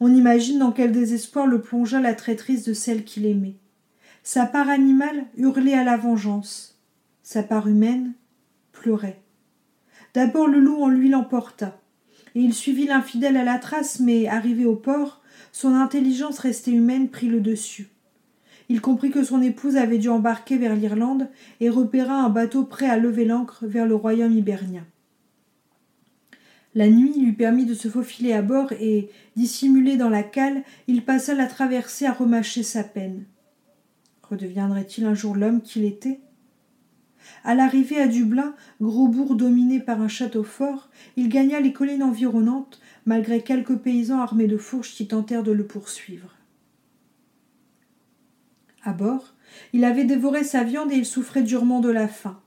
On 0.00 0.12
imagine 0.12 0.58
dans 0.58 0.72
quel 0.72 0.90
désespoir 0.90 1.46
le 1.46 1.60
plongea 1.60 2.00
la 2.00 2.14
traîtrise 2.14 2.64
de 2.64 2.72
celle 2.72 3.04
qu'il 3.04 3.24
aimait. 3.24 3.58
Sa 4.24 4.46
part 4.46 4.68
animale 4.68 5.26
hurlait 5.36 5.74
à 5.74 5.84
la 5.84 5.96
vengeance. 5.96 6.82
Sa 7.22 7.44
part 7.44 7.68
humaine 7.68 8.14
D'abord 10.14 10.48
le 10.48 10.60
loup 10.60 10.82
en 10.82 10.88
lui 10.88 11.08
l'emporta 11.08 11.80
et 12.34 12.40
il 12.40 12.52
suivit 12.52 12.86
l'infidèle 12.86 13.36
à 13.36 13.44
la 13.44 13.58
trace, 13.58 14.00
mais, 14.00 14.26
arrivé 14.26 14.64
au 14.64 14.74
port, 14.74 15.22
son 15.52 15.74
intelligence 15.74 16.38
restée 16.38 16.72
humaine 16.72 17.08
prit 17.08 17.28
le 17.28 17.40
dessus. 17.40 17.88
Il 18.68 18.80
comprit 18.80 19.10
que 19.10 19.22
son 19.22 19.42
épouse 19.42 19.76
avait 19.76 19.98
dû 19.98 20.08
embarquer 20.08 20.56
vers 20.56 20.74
l'Irlande 20.74 21.28
et 21.60 21.68
repéra 21.68 22.14
un 22.14 22.30
bateau 22.30 22.64
prêt 22.64 22.88
à 22.88 22.96
lever 22.96 23.24
l'ancre 23.24 23.66
vers 23.66 23.86
le 23.86 23.94
royaume 23.94 24.32
ibérien. 24.32 24.84
La 26.74 26.88
nuit 26.88 27.12
lui 27.16 27.32
permit 27.32 27.66
de 27.66 27.74
se 27.74 27.86
faufiler 27.86 28.32
à 28.32 28.42
bord 28.42 28.72
et, 28.72 29.10
dissimulé 29.36 29.96
dans 29.96 30.08
la 30.08 30.24
cale, 30.24 30.64
il 30.88 31.04
passa 31.04 31.34
la 31.34 31.46
traversée 31.46 32.06
à 32.06 32.12
remâcher 32.12 32.64
sa 32.64 32.82
peine. 32.82 33.26
Redeviendrait-il 34.28 35.04
un 35.04 35.14
jour 35.14 35.36
l'homme 35.36 35.60
qu'il 35.60 35.84
était? 35.84 36.18
À 37.44 37.54
l'arrivée 37.54 38.00
à 38.00 38.06
Dublin, 38.06 38.54
gros 38.80 39.08
bourg 39.08 39.34
dominé 39.34 39.80
par 39.80 40.00
un 40.00 40.08
château 40.08 40.44
fort, 40.44 40.90
il 41.16 41.28
gagna 41.28 41.60
les 41.60 41.72
collines 41.72 42.02
environnantes, 42.02 42.80
malgré 43.06 43.42
quelques 43.42 43.76
paysans 43.76 44.20
armés 44.20 44.46
de 44.46 44.56
fourches 44.56 44.94
qui 44.94 45.06
tentèrent 45.06 45.42
de 45.42 45.52
le 45.52 45.66
poursuivre. 45.66 46.34
À 48.82 48.92
bord, 48.92 49.34
il 49.72 49.84
avait 49.84 50.04
dévoré 50.04 50.44
sa 50.44 50.64
viande 50.64 50.92
et 50.92 50.96
il 50.96 51.06
souffrait 51.06 51.42
durement 51.42 51.80
de 51.80 51.90
la 51.90 52.08
faim. 52.08 52.40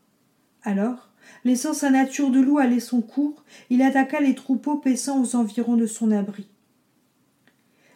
Alors, 0.64 1.08
Laissant 1.44 1.74
sa 1.74 1.90
nature 1.90 2.30
de 2.30 2.40
loup 2.40 2.58
aller 2.58 2.80
son 2.80 3.02
cours, 3.02 3.44
il 3.70 3.82
attaqua 3.82 4.20
les 4.20 4.36
troupeaux 4.36 4.78
paissant 4.78 5.22
aux 5.22 5.36
environs 5.36 5.78
de 5.78 5.86
son 5.86 6.12
abri. 6.12 6.48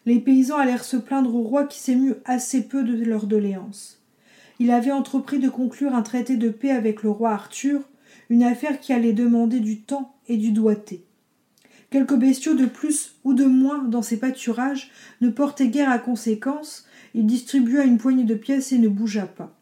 Les 0.06 0.20
paysans 0.20 0.58
allèrent 0.58 0.84
se 0.84 0.98
plaindre 0.98 1.36
au 1.36 1.44
roi 1.44 1.66
qui 1.66 1.80
s'émut 1.80 2.16
assez 2.26 2.68
peu 2.68 2.84
de 2.84 3.04
leur 3.04 3.28
doléance. 3.28 4.01
Il 4.62 4.70
avait 4.70 4.92
entrepris 4.92 5.40
de 5.40 5.50
conclure 5.50 5.96
un 5.96 6.04
traité 6.04 6.38
de 6.38 6.50
paix 6.50 6.70
avec 6.70 7.02
le 7.02 7.10
roi 7.10 7.32
Arthur, 7.32 7.82
une 8.30 8.44
affaire 8.44 8.80
qui 8.80 8.94
allait 8.94 9.12
demander 9.12 9.60
du 9.60 9.82
temps 9.82 10.14
et 10.28 10.38
du 10.38 10.52
doigté. 10.52 11.04
Quelques 11.90 12.14
bestiaux 12.14 12.54
de 12.54 12.68
plus 12.68 13.16
ou 13.24 13.34
de 13.34 13.46
moins 13.46 13.84
dans 13.86 14.04
ses 14.04 14.18
pâturages 14.18 14.92
ne 15.20 15.30
portaient 15.30 15.70
guère 15.70 15.90
à 15.90 15.98
conséquence, 15.98 16.86
il 17.16 17.26
distribua 17.26 17.86
une 17.86 17.98
poignée 17.98 18.24
de 18.24 18.36
pièces 18.36 18.72
et 18.72 18.78
ne 18.78 18.88
bougea 18.88 19.26
pas. 19.26 19.58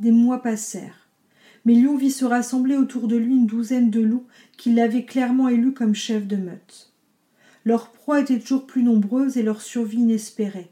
Des 0.00 0.10
mois 0.10 0.42
passèrent. 0.42 1.08
Mais 1.64 1.74
Lion 1.74 1.96
vit 1.96 2.10
se 2.10 2.24
rassembler 2.24 2.76
autour 2.76 3.06
de 3.06 3.14
lui 3.14 3.36
une 3.36 3.46
douzaine 3.46 3.90
de 3.90 4.00
loups 4.00 4.26
qui 4.56 4.72
l'avaient 4.72 5.04
clairement 5.04 5.48
élu 5.48 5.72
comme 5.72 5.94
chef 5.94 6.26
de 6.26 6.34
meute. 6.34 6.92
Leurs 7.68 7.90
proies 7.90 8.22
étaient 8.22 8.38
toujours 8.38 8.66
plus 8.66 8.82
nombreuses 8.82 9.36
et 9.36 9.42
leur 9.42 9.60
survie 9.60 9.98
inespérée. 9.98 10.70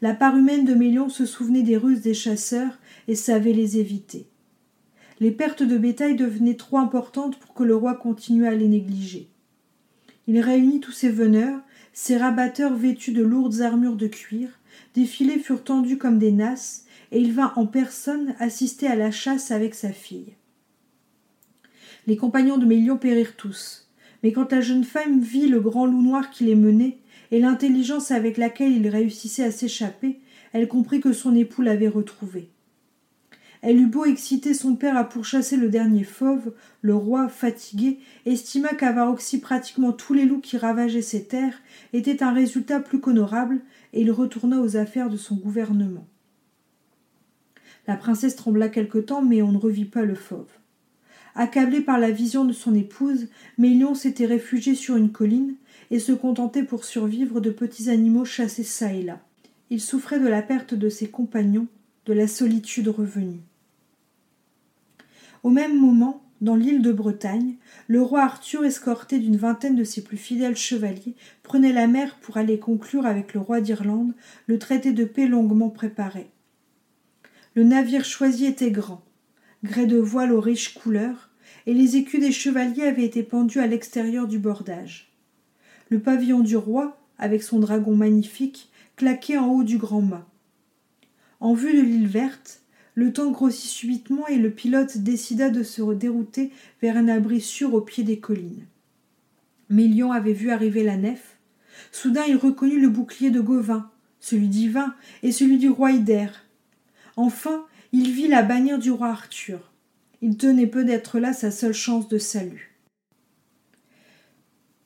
La 0.00 0.14
part 0.14 0.38
humaine 0.38 0.64
de 0.64 0.72
Mélion 0.72 1.10
se 1.10 1.26
souvenait 1.26 1.62
des 1.62 1.76
ruses 1.76 2.00
des 2.00 2.14
chasseurs 2.14 2.78
et 3.08 3.14
savait 3.14 3.52
les 3.52 3.76
éviter. 3.76 4.26
Les 5.20 5.32
pertes 5.32 5.62
de 5.62 5.76
bétail 5.76 6.16
devenaient 6.16 6.56
trop 6.56 6.78
importantes 6.78 7.38
pour 7.38 7.52
que 7.52 7.62
le 7.62 7.76
roi 7.76 7.94
continuât 7.94 8.48
à 8.48 8.54
les 8.54 8.68
négliger. 8.68 9.28
Il 10.26 10.40
réunit 10.40 10.80
tous 10.80 10.92
ses 10.92 11.10
veneurs, 11.10 11.60
ses 11.92 12.16
rabatteurs 12.16 12.74
vêtus 12.74 13.12
de 13.12 13.22
lourdes 13.22 13.60
armures 13.60 13.96
de 13.96 14.06
cuir, 14.06 14.48
des 14.94 15.04
filets 15.04 15.38
furent 15.38 15.62
tendus 15.62 15.98
comme 15.98 16.18
des 16.18 16.32
nasses, 16.32 16.86
et 17.12 17.20
il 17.20 17.34
vint 17.34 17.52
en 17.56 17.66
personne 17.66 18.34
assister 18.38 18.86
à 18.86 18.96
la 18.96 19.10
chasse 19.10 19.50
avec 19.50 19.74
sa 19.74 19.92
fille. 19.92 20.32
Les 22.06 22.16
compagnons 22.16 22.56
de 22.56 22.64
Mélion 22.64 22.96
périrent 22.96 23.36
tous, 23.36 23.87
mais 24.22 24.32
quand 24.32 24.52
la 24.52 24.60
jeune 24.60 24.84
femme 24.84 25.20
vit 25.20 25.48
le 25.48 25.60
grand 25.60 25.86
loup 25.86 26.02
noir 26.02 26.30
qui 26.30 26.44
les 26.44 26.54
menait, 26.54 26.98
et 27.30 27.40
l'intelligence 27.40 28.10
avec 28.10 28.36
laquelle 28.36 28.72
il 28.72 28.88
réussissait 28.88 29.44
à 29.44 29.50
s'échapper, 29.50 30.20
elle 30.52 30.68
comprit 30.68 31.00
que 31.00 31.12
son 31.12 31.34
époux 31.34 31.62
l'avait 31.62 31.88
retrouvé. 31.88 32.48
Elle 33.60 33.78
eut 33.78 33.86
beau 33.86 34.04
exciter 34.04 34.54
son 34.54 34.76
père 34.76 34.96
à 34.96 35.04
pourchasser 35.04 35.56
le 35.56 35.68
dernier 35.68 36.04
fauve, 36.04 36.54
le 36.80 36.94
roi, 36.94 37.28
fatigué, 37.28 37.98
estima 38.24 38.68
qu'avoir 38.68 39.12
aussi 39.12 39.40
pratiquement 39.40 39.92
tous 39.92 40.14
les 40.14 40.24
loups 40.24 40.40
qui 40.40 40.56
ravageaient 40.56 41.02
ses 41.02 41.24
terres 41.24 41.60
était 41.92 42.22
un 42.22 42.32
résultat 42.32 42.80
plus 42.80 43.00
qu'honorable, 43.00 43.60
et 43.92 44.02
il 44.02 44.12
retourna 44.12 44.60
aux 44.60 44.76
affaires 44.76 45.10
de 45.10 45.16
son 45.16 45.34
gouvernement. 45.34 46.06
La 47.88 47.96
princesse 47.96 48.36
trembla 48.36 48.68
quelque 48.68 48.98
temps, 48.98 49.22
mais 49.22 49.42
on 49.42 49.50
ne 49.50 49.58
revit 49.58 49.86
pas 49.86 50.02
le 50.02 50.14
fauve. 50.14 50.50
Accablé 51.40 51.80
par 51.80 52.00
la 52.00 52.10
vision 52.10 52.44
de 52.44 52.52
son 52.52 52.74
épouse, 52.74 53.28
Mélion 53.58 53.94
s'était 53.94 54.26
réfugié 54.26 54.74
sur 54.74 54.96
une 54.96 55.12
colline 55.12 55.54
et 55.92 56.00
se 56.00 56.10
contentait 56.10 56.64
pour 56.64 56.84
survivre 56.84 57.40
de 57.40 57.50
petits 57.50 57.90
animaux 57.90 58.24
chassés 58.24 58.64
çà 58.64 58.92
et 58.92 59.04
là. 59.04 59.20
Il 59.70 59.80
souffrait 59.80 60.18
de 60.18 60.26
la 60.26 60.42
perte 60.42 60.74
de 60.74 60.88
ses 60.88 61.08
compagnons, 61.08 61.68
de 62.06 62.12
la 62.12 62.26
solitude 62.26 62.88
revenue. 62.88 63.38
Au 65.44 65.50
même 65.50 65.78
moment, 65.78 66.24
dans 66.40 66.56
l'île 66.56 66.82
de 66.82 66.90
Bretagne, 66.90 67.54
le 67.86 68.02
roi 68.02 68.22
Arthur, 68.22 68.64
escorté 68.64 69.20
d'une 69.20 69.36
vingtaine 69.36 69.76
de 69.76 69.84
ses 69.84 70.02
plus 70.02 70.16
fidèles 70.16 70.56
chevaliers, 70.56 71.14
prenait 71.44 71.72
la 71.72 71.86
mer 71.86 72.16
pour 72.20 72.36
aller 72.36 72.58
conclure 72.58 73.06
avec 73.06 73.32
le 73.32 73.38
roi 73.38 73.60
d'Irlande 73.60 74.12
le 74.48 74.58
traité 74.58 74.90
de 74.90 75.04
paix 75.04 75.28
longuement 75.28 75.70
préparé. 75.70 76.30
Le 77.54 77.62
navire 77.62 78.04
choisi 78.04 78.44
était 78.46 78.72
grand, 78.72 79.04
grès 79.62 79.86
de 79.86 79.98
voile 79.98 80.32
aux 80.32 80.40
riches 80.40 80.74
couleurs, 80.74 81.27
et 81.68 81.74
les 81.74 81.98
écus 81.98 82.18
des 82.18 82.32
chevaliers 82.32 82.84
avaient 82.84 83.04
été 83.04 83.22
pendus 83.22 83.60
à 83.60 83.66
l'extérieur 83.66 84.26
du 84.26 84.38
bordage. 84.38 85.12
Le 85.90 86.00
pavillon 86.00 86.40
du 86.40 86.56
roi, 86.56 86.98
avec 87.18 87.42
son 87.42 87.58
dragon 87.58 87.94
magnifique, 87.94 88.70
claquait 88.96 89.36
en 89.36 89.48
haut 89.48 89.64
du 89.64 89.76
grand 89.76 90.00
mât. 90.00 90.26
En 91.40 91.52
vue 91.52 91.76
de 91.76 91.82
l'île 91.82 92.06
verte, 92.06 92.62
le 92.94 93.12
temps 93.12 93.30
grossit 93.30 93.70
subitement 93.70 94.26
et 94.28 94.38
le 94.38 94.50
pilote 94.50 94.96
décida 94.96 95.50
de 95.50 95.62
se 95.62 95.82
dérouter 95.92 96.52
vers 96.80 96.96
un 96.96 97.06
abri 97.06 97.42
sûr 97.42 97.74
au 97.74 97.82
pied 97.82 98.02
des 98.02 98.18
collines. 98.18 98.64
Mélion 99.68 100.10
avait 100.10 100.32
vu 100.32 100.50
arriver 100.50 100.82
la 100.82 100.96
nef. 100.96 101.36
Soudain 101.92 102.24
il 102.26 102.36
reconnut 102.36 102.80
le 102.80 102.88
bouclier 102.88 103.30
de 103.30 103.42
Gauvin, 103.42 103.90
celui 104.20 104.48
d'Yvain 104.48 104.94
et 105.22 105.32
celui 105.32 105.58
du 105.58 105.68
roi 105.68 105.92
Hyder. 105.92 106.28
Enfin, 107.16 107.66
il 107.92 108.10
vit 108.10 108.26
la 108.26 108.42
bannière 108.42 108.78
du 108.78 108.90
roi 108.90 109.08
Arthur. 109.08 109.70
Il 110.20 110.36
tenait 110.36 110.66
peu 110.66 110.84
d'être 110.84 111.18
là 111.20 111.32
sa 111.32 111.50
seule 111.50 111.72
chance 111.72 112.08
de 112.08 112.18
salut. 112.18 112.74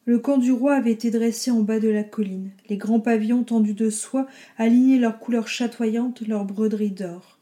Le 0.04 0.18
camp 0.18 0.36
du 0.36 0.52
roi 0.52 0.74
avait 0.74 0.92
été 0.92 1.10
dressé 1.10 1.50
en 1.50 1.60
bas 1.60 1.78
de 1.78 1.88
la 1.88 2.02
colline. 2.02 2.50
Les 2.68 2.76
grands 2.76 3.00
pavillons 3.00 3.44
tendus 3.44 3.72
de 3.72 3.88
soie 3.88 4.26
alignaient 4.58 4.98
leurs 4.98 5.18
couleurs 5.20 5.48
chatoyantes, 5.48 6.20
leurs 6.26 6.44
broderies 6.44 6.90
d'or. 6.90 7.38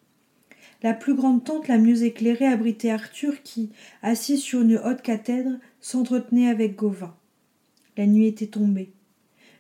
La 0.82 0.94
plus 0.94 1.14
grande 1.14 1.42
tente, 1.42 1.68
la 1.68 1.78
mieux 1.78 2.04
éclairée, 2.04 2.46
abritait 2.46 2.90
Arthur 2.90 3.42
qui, 3.42 3.70
assis 4.02 4.38
sur 4.38 4.60
une 4.60 4.78
haute 4.78 5.02
cathèdre, 5.02 5.58
s'entretenait 5.80 6.48
avec 6.48 6.76
Gauvin. 6.76 7.14
La 7.96 8.06
nuit 8.06 8.26
était 8.26 8.46
tombée. 8.46 8.92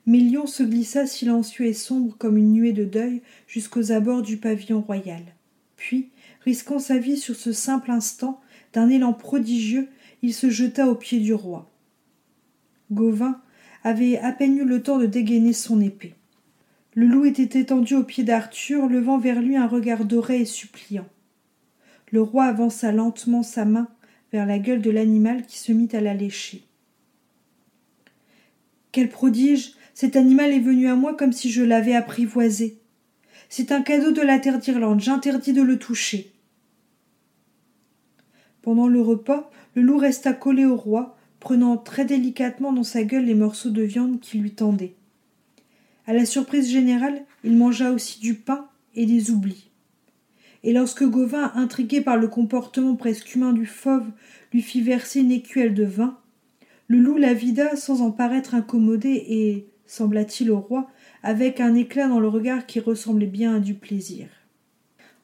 Mélion 0.06 0.46
se 0.46 0.62
glissa 0.62 1.06
silencieux 1.06 1.66
et 1.66 1.74
sombre 1.74 2.16
comme 2.16 2.36
une 2.36 2.52
nuée 2.52 2.72
de 2.72 2.84
deuil 2.84 3.22
jusqu'aux 3.46 3.92
abords 3.92 4.22
du 4.22 4.36
pavillon 4.36 4.80
royal. 4.80 5.22
Puis, 5.76 6.10
risquant 6.44 6.78
sa 6.78 6.98
vie 6.98 7.16
sur 7.16 7.36
ce 7.36 7.52
simple 7.52 7.90
instant, 7.90 8.40
d'un 8.72 8.88
élan 8.88 9.12
prodigieux, 9.12 9.88
il 10.22 10.34
se 10.34 10.50
jeta 10.50 10.86
aux 10.86 10.94
pieds 10.94 11.20
du 11.20 11.34
roi. 11.34 11.70
Gauvin 12.90 13.40
avait 13.82 14.18
à 14.18 14.32
peine 14.32 14.58
eu 14.58 14.64
le 14.64 14.82
temps 14.82 14.98
de 14.98 15.06
dégainer 15.06 15.52
son 15.52 15.80
épée. 15.80 16.14
Le 16.94 17.06
loup 17.06 17.24
était 17.24 17.60
étendu 17.60 17.94
aux 17.94 18.02
pieds 18.02 18.24
d'Arthur, 18.24 18.88
levant 18.88 19.18
vers 19.18 19.40
lui 19.40 19.56
un 19.56 19.66
regard 19.66 20.04
doré 20.04 20.40
et 20.40 20.44
suppliant. 20.44 21.06
Le 22.10 22.20
roi 22.20 22.46
avança 22.46 22.90
lentement 22.90 23.42
sa 23.42 23.64
main 23.64 23.88
vers 24.32 24.46
la 24.46 24.58
gueule 24.58 24.82
de 24.82 24.90
l'animal 24.90 25.46
qui 25.46 25.58
se 25.58 25.72
mit 25.72 25.88
à 25.92 26.00
la 26.00 26.14
lécher. 26.14 26.64
Quel 28.92 29.08
prodige 29.08 29.74
cet 29.94 30.16
animal 30.16 30.50
est 30.50 30.60
venu 30.60 30.88
à 30.88 30.96
moi 30.96 31.14
comme 31.14 31.32
si 31.32 31.50
je 31.50 31.62
l'avais 31.62 31.94
apprivoisé. 31.94 32.79
C'est 33.52 33.72
un 33.72 33.82
cadeau 33.82 34.12
de 34.12 34.22
la 34.22 34.38
terre 34.38 34.60
d'Irlande, 34.60 35.00
j'interdis 35.00 35.52
de 35.52 35.60
le 35.60 35.76
toucher. 35.76 36.30
Pendant 38.62 38.86
le 38.86 39.00
repas, 39.00 39.50
le 39.74 39.82
loup 39.82 39.98
resta 39.98 40.32
collé 40.32 40.64
au 40.64 40.76
roi, 40.76 41.18
prenant 41.40 41.76
très 41.76 42.04
délicatement 42.04 42.72
dans 42.72 42.84
sa 42.84 43.02
gueule 43.02 43.24
les 43.24 43.34
morceaux 43.34 43.70
de 43.70 43.82
viande 43.82 44.20
qui 44.20 44.38
lui 44.38 44.52
tendaient. 44.52 44.94
À 46.06 46.12
la 46.12 46.26
surprise 46.26 46.70
générale, 46.70 47.24
il 47.42 47.56
mangea 47.56 47.90
aussi 47.90 48.20
du 48.20 48.34
pain 48.34 48.68
et 48.94 49.04
des 49.04 49.32
oublis. 49.32 49.68
Et 50.62 50.72
lorsque 50.72 51.04
Gauvin, 51.04 51.50
intrigué 51.56 52.02
par 52.02 52.18
le 52.18 52.28
comportement 52.28 52.94
presque 52.94 53.34
humain 53.34 53.52
du 53.52 53.66
fauve, 53.66 54.06
lui 54.52 54.62
fit 54.62 54.80
verser 54.80 55.20
une 55.20 55.32
écuelle 55.32 55.74
de 55.74 55.84
vin, 55.84 56.16
le 56.86 56.98
loup 56.98 57.16
la 57.16 57.34
vida 57.34 57.74
sans 57.74 58.00
en 58.00 58.12
paraître 58.12 58.54
incommodé 58.54 59.24
et, 59.28 59.66
sembla-t-il 59.86 60.52
au 60.52 60.60
roi, 60.60 60.88
avec 61.22 61.60
un 61.60 61.74
éclat 61.74 62.08
dans 62.08 62.20
le 62.20 62.28
regard 62.28 62.66
qui 62.66 62.80
ressemblait 62.80 63.26
bien 63.26 63.56
à 63.56 63.60
du 63.60 63.74
plaisir. 63.74 64.28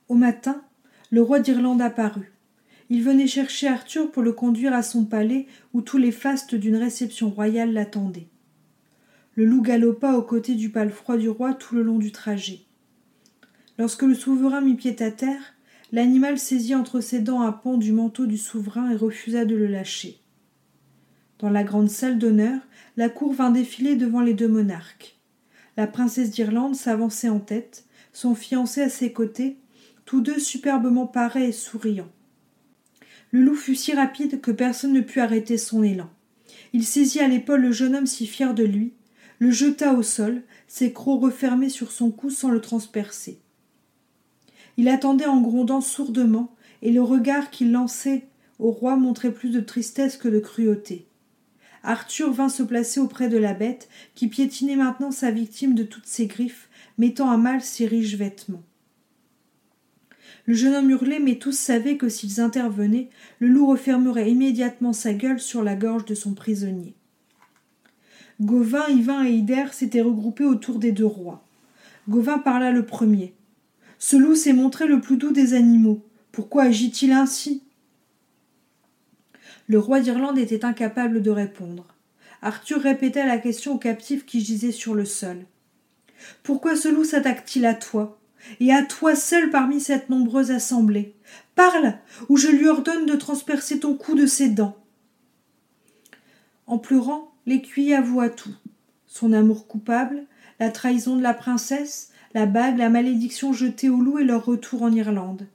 Au 0.08 0.14
matin, 0.14 0.62
le 1.10 1.22
roi 1.22 1.40
d'Irlande 1.40 1.82
apparut. 1.82 2.32
Il 2.90 3.02
venait 3.02 3.26
chercher 3.26 3.66
Arthur 3.66 4.10
pour 4.12 4.22
le 4.22 4.32
conduire 4.32 4.72
à 4.72 4.82
son 4.82 5.04
palais 5.04 5.46
où 5.72 5.80
tous 5.80 5.98
les 5.98 6.12
fastes 6.12 6.54
d'une 6.54 6.76
réception 6.76 7.30
royale 7.30 7.72
l'attendaient. 7.72 8.28
Le 9.34 9.44
loup 9.44 9.62
galopa 9.62 10.12
aux 10.12 10.22
côtés 10.22 10.54
du 10.54 10.70
palefroid 10.70 11.16
du 11.16 11.28
roi 11.28 11.54
tout 11.54 11.74
le 11.74 11.82
long 11.82 11.98
du 11.98 12.12
trajet. 12.12 12.60
Lorsque 13.78 14.02
le 14.02 14.14
souverain 14.14 14.60
mit 14.60 14.74
pied 14.74 15.02
à 15.02 15.10
terre, 15.10 15.54
l'animal 15.92 16.38
saisit 16.38 16.74
entre 16.74 17.00
ses 17.00 17.20
dents 17.20 17.42
un 17.42 17.52
pan 17.52 17.76
du 17.76 17.92
manteau 17.92 18.26
du 18.26 18.38
souverain 18.38 18.90
et 18.90 18.96
refusa 18.96 19.44
de 19.44 19.56
le 19.56 19.66
lâcher. 19.66 20.20
Dans 21.38 21.50
la 21.50 21.64
grande 21.64 21.90
salle 21.90 22.18
d'honneur, 22.18 22.60
la 22.96 23.10
cour 23.10 23.34
vint 23.34 23.50
défiler 23.50 23.96
devant 23.96 24.22
les 24.22 24.32
deux 24.32 24.48
monarques. 24.48 25.15
La 25.76 25.86
princesse 25.86 26.30
d'Irlande 26.30 26.74
s'avançait 26.74 27.28
en 27.28 27.40
tête, 27.40 27.84
son 28.12 28.34
fiancé 28.34 28.82
à 28.82 28.88
ses 28.88 29.12
côtés, 29.12 29.58
tous 30.04 30.20
deux 30.20 30.38
superbement 30.38 31.06
parés 31.06 31.48
et 31.48 31.52
souriants. 31.52 32.10
Le 33.30 33.42
loup 33.42 33.54
fut 33.54 33.74
si 33.74 33.92
rapide 33.92 34.40
que 34.40 34.50
personne 34.50 34.92
ne 34.92 35.00
put 35.00 35.20
arrêter 35.20 35.58
son 35.58 35.82
élan. 35.82 36.08
Il 36.72 36.84
saisit 36.84 37.20
à 37.20 37.28
l'épaule 37.28 37.60
le 37.60 37.72
jeune 37.72 37.94
homme 37.94 38.06
si 38.06 38.26
fier 38.26 38.54
de 38.54 38.64
lui, 38.64 38.94
le 39.38 39.50
jeta 39.50 39.92
au 39.92 40.02
sol, 40.02 40.42
ses 40.66 40.92
crocs 40.92 41.22
refermés 41.22 41.68
sur 41.68 41.92
son 41.92 42.10
cou 42.10 42.30
sans 42.30 42.50
le 42.50 42.60
transpercer. 42.60 43.40
Il 44.78 44.88
attendait 44.88 45.26
en 45.26 45.40
grondant 45.40 45.80
sourdement, 45.80 46.54
et 46.82 46.92
le 46.92 47.02
regard 47.02 47.50
qu'il 47.50 47.72
lançait 47.72 48.26
au 48.58 48.70
roi 48.70 48.96
montrait 48.96 49.32
plus 49.32 49.50
de 49.50 49.60
tristesse 49.60 50.16
que 50.16 50.28
de 50.28 50.38
cruauté. 50.38 51.06
Arthur 51.86 52.32
vint 52.32 52.48
se 52.48 52.64
placer 52.64 52.98
auprès 52.98 53.28
de 53.28 53.38
la 53.38 53.54
bête, 53.54 53.88
qui 54.16 54.26
piétinait 54.26 54.76
maintenant 54.76 55.12
sa 55.12 55.30
victime 55.30 55.74
de 55.74 55.84
toutes 55.84 56.06
ses 56.06 56.26
griffes, 56.26 56.68
mettant 56.98 57.30
à 57.30 57.36
mal 57.36 57.62
ses 57.62 57.86
riches 57.86 58.16
vêtements. 58.16 58.64
Le 60.46 60.54
jeune 60.54 60.74
homme 60.74 60.90
hurlait, 60.90 61.20
mais 61.20 61.36
tous 61.36 61.56
savaient 61.56 61.96
que 61.96 62.08
s'ils 62.08 62.40
intervenaient, 62.40 63.08
le 63.38 63.48
loup 63.48 63.66
refermerait 63.66 64.30
immédiatement 64.30 64.92
sa 64.92 65.12
gueule 65.12 65.40
sur 65.40 65.62
la 65.62 65.76
gorge 65.76 66.04
de 66.04 66.14
son 66.14 66.34
prisonnier. 66.34 66.94
Gauvin, 68.40 68.88
Yvain 68.88 69.24
et 69.24 69.32
Hyder 69.32 69.72
s'étaient 69.72 70.02
regroupés 70.02 70.44
autour 70.44 70.78
des 70.78 70.92
deux 70.92 71.06
rois. 71.06 71.44
Gauvin 72.08 72.38
parla 72.38 72.72
le 72.72 72.84
premier. 72.84 73.32
Ce 73.98 74.16
loup 74.16 74.34
s'est 74.34 74.52
montré 74.52 74.86
le 74.86 75.00
plus 75.00 75.16
doux 75.16 75.32
des 75.32 75.54
animaux. 75.54 76.04
Pourquoi 76.32 76.64
agit-il 76.64 77.12
ainsi? 77.12 77.62
Le 79.68 79.78
roi 79.78 80.00
d'Irlande 80.00 80.38
était 80.38 80.64
incapable 80.64 81.22
de 81.22 81.30
répondre. 81.30 81.86
Arthur 82.42 82.80
répéta 82.80 83.26
la 83.26 83.38
question 83.38 83.74
au 83.74 83.78
captif 83.78 84.24
qui 84.24 84.40
gisait 84.40 84.72
sur 84.72 84.94
le 84.94 85.04
sol. 85.04 85.44
Pourquoi 86.42 86.76
ce 86.76 86.88
loup 86.88 87.04
s'attaque-t-il 87.04 87.66
à 87.66 87.74
toi 87.74 88.18
et 88.60 88.72
à 88.72 88.82
toi 88.82 89.16
seul 89.16 89.50
parmi 89.50 89.80
cette 89.80 90.08
nombreuse 90.08 90.50
assemblée? 90.50 91.14
Parle, 91.54 91.94
ou 92.28 92.36
je 92.36 92.48
lui 92.48 92.68
ordonne 92.68 93.06
de 93.06 93.16
transpercer 93.16 93.80
ton 93.80 93.94
cou 93.94 94.14
de 94.14 94.26
ses 94.26 94.48
dents. 94.48 94.76
En 96.66 96.78
pleurant, 96.78 97.32
l'écuyer 97.46 97.94
avoua 97.94 98.28
tout 98.28 98.54
son 99.16 99.32
amour 99.32 99.66
coupable, 99.66 100.24
la 100.60 100.70
trahison 100.70 101.16
de 101.16 101.22
la 101.22 101.34
princesse, 101.34 102.10
la 102.34 102.44
bague, 102.44 102.76
la 102.76 102.90
malédiction 102.90 103.52
jetée 103.52 103.88
au 103.88 103.96
loup 103.96 104.18
et 104.18 104.24
leur 104.24 104.44
retour 104.44 104.82
en 104.82 104.92
Irlande. 104.92 105.46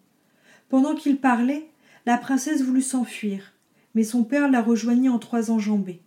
Pendant 0.68 0.96
qu'il 0.96 1.18
parlait, 1.18 1.68
la 2.08 2.18
princesse 2.18 2.64
voulut 2.64 2.82
s'enfuir, 2.82 3.54
mais 3.96 4.04
son 4.04 4.24
père 4.24 4.50
la 4.50 4.62
rejoignit 4.62 5.10
en 5.10 5.20
trois 5.20 5.52
enjambées. 5.52 6.02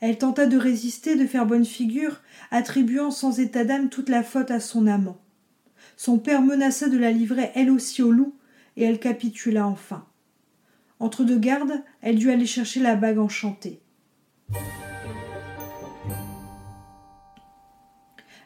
Elle 0.00 0.18
tenta 0.18 0.46
de 0.46 0.56
résister, 0.56 1.16
de 1.16 1.26
faire 1.26 1.46
bonne 1.46 1.64
figure, 1.64 2.20
attribuant 2.50 3.10
sans 3.10 3.38
état 3.38 3.64
d'âme 3.64 3.88
toute 3.88 4.08
la 4.08 4.22
faute 4.22 4.50
à 4.50 4.58
son 4.58 4.86
amant. 4.86 5.20
Son 5.96 6.18
père 6.18 6.42
menaça 6.42 6.88
de 6.88 6.98
la 6.98 7.12
livrer 7.12 7.52
elle 7.54 7.70
aussi 7.70 8.02
au 8.02 8.10
loup, 8.10 8.34
et 8.76 8.84
elle 8.84 8.98
capitula 8.98 9.66
enfin. 9.66 10.04
Entre 10.98 11.24
deux 11.24 11.38
gardes, 11.38 11.82
elle 12.00 12.16
dut 12.16 12.30
aller 12.30 12.46
chercher 12.46 12.80
la 12.80 12.96
bague 12.96 13.18
enchantée. 13.18 13.80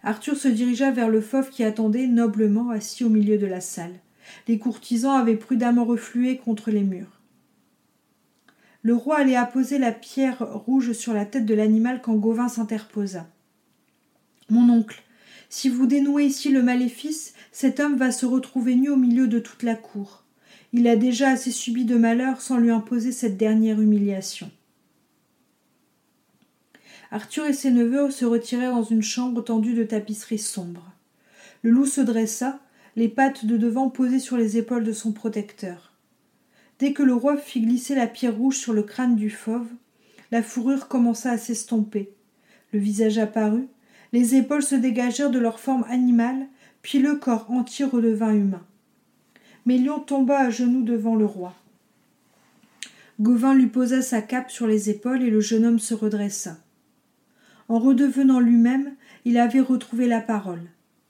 Arthur 0.03 0.37
se 0.37 0.49
dirigea 0.49 0.91
vers 0.91 1.09
le 1.09 1.21
fauve 1.21 1.51
qui 1.51 1.65
attendait 1.65 2.07
noblement 2.07 2.71
assis 2.71 3.03
au 3.03 3.09
milieu 3.09 3.39
de 3.39 3.47
la 3.47 3.61
salle. 3.61 3.99
Les 4.47 4.59
courtisans 4.59 5.17
avaient 5.17 5.37
prudemment 5.37 5.85
reflué 5.85 6.37
contre 6.37 6.71
les 6.71 6.83
murs. 6.83 7.16
Le 8.87 8.95
roi 8.95 9.19
allait 9.19 9.35
apposer 9.35 9.79
la 9.79 9.91
pierre 9.91 10.39
rouge 10.39 10.93
sur 10.93 11.13
la 11.13 11.27
tête 11.27 11.45
de 11.45 11.55
l'animal 11.55 12.01
quand 12.01 12.15
Gauvin 12.15 12.49
s'interposa. 12.49 13.27
Mon 14.49 14.73
oncle, 14.73 15.03
si 15.49 15.69
vous 15.69 15.89
dénouez 15.89 16.27
ici 16.27 16.53
le 16.53 16.63
maléfice, 16.63 17.35
cet 17.51 17.81
homme 17.81 17.97
va 17.97 18.13
se 18.13 18.27
retrouver 18.27 18.77
nu 18.77 18.89
au 18.89 18.95
milieu 18.95 19.27
de 19.27 19.41
toute 19.41 19.65
la 19.65 19.75
cour. 19.75 20.23
Il 20.73 20.87
a 20.87 20.95
déjà 20.95 21.31
assez 21.31 21.51
subi 21.51 21.85
de 21.85 21.97
malheur 21.97 22.41
sans 22.41 22.59
lui 22.59 22.71
imposer 22.71 23.11
cette 23.11 23.37
dernière 23.37 23.81
humiliation. 23.81 24.53
Arthur 27.11 27.47
et 27.47 27.55
ses 27.55 27.73
neveux 27.73 28.13
se 28.13 28.25
retirèrent 28.25 28.77
dans 28.77 28.85
une 28.85 29.03
chambre 29.03 29.43
tendue 29.43 29.75
de 29.75 29.83
tapisseries 29.83 30.39
sombres. 30.39 30.93
Le 31.63 31.73
loup 31.73 31.87
se 31.87 32.03
dressa, 32.03 32.61
les 32.95 33.09
pattes 33.09 33.47
de 33.47 33.57
devant 33.57 33.91
posées 33.91 34.21
sur 34.21 34.37
les 34.37 34.59
épaules 34.59 34.85
de 34.85 34.93
son 34.93 35.11
protecteur. 35.11 35.96
Dès 36.79 36.93
que 36.93 37.03
le 37.03 37.15
roi 37.15 37.37
fit 37.37 37.63
glisser 37.63 37.95
la 37.95 38.07
pierre 38.07 38.37
rouge 38.37 38.57
sur 38.57 38.73
le 38.73 38.83
crâne 38.83 39.17
du 39.17 39.31
fauve, 39.31 39.69
la 40.31 40.43
fourrure 40.43 40.89
commença 40.89 41.31
à 41.31 41.39
s'estomper. 41.39 42.11
Le 42.73 42.79
visage 42.79 43.19
apparut, 43.19 43.69
les 44.13 44.35
épaules 44.35 44.63
se 44.63 44.75
dégagèrent 44.75 45.31
de 45.31 45.39
leur 45.39 45.59
forme 45.61 45.85
animale, 45.89 46.47
puis 46.83 46.99
le 46.99 47.17
corps 47.17 47.51
entier 47.51 47.85
redevint 47.85 48.35
humain. 48.35 48.65
Mélion 49.65 50.01
tomba 50.01 50.39
à 50.39 50.51
genoux 50.51 50.83
devant 50.83 51.17
le 51.17 51.25
roi. 51.25 51.55
Gauvin 53.19 53.55
lui 53.55 53.67
posa 53.67 54.03
sa 54.03 54.21
cape 54.21 54.51
sur 54.51 54.67
les 54.67 54.91
épaules 54.91 55.23
et 55.23 55.31
le 55.31 55.41
jeune 55.41 55.65
homme 55.65 55.79
se 55.79 55.95
redressa. 55.95 56.59
En 57.69 57.79
redevenant 57.79 58.39
lui-même, 58.39 58.95
il 59.25 59.39
avait 59.39 59.61
retrouvé 59.61 60.07
la 60.07 60.21
parole. 60.21 60.63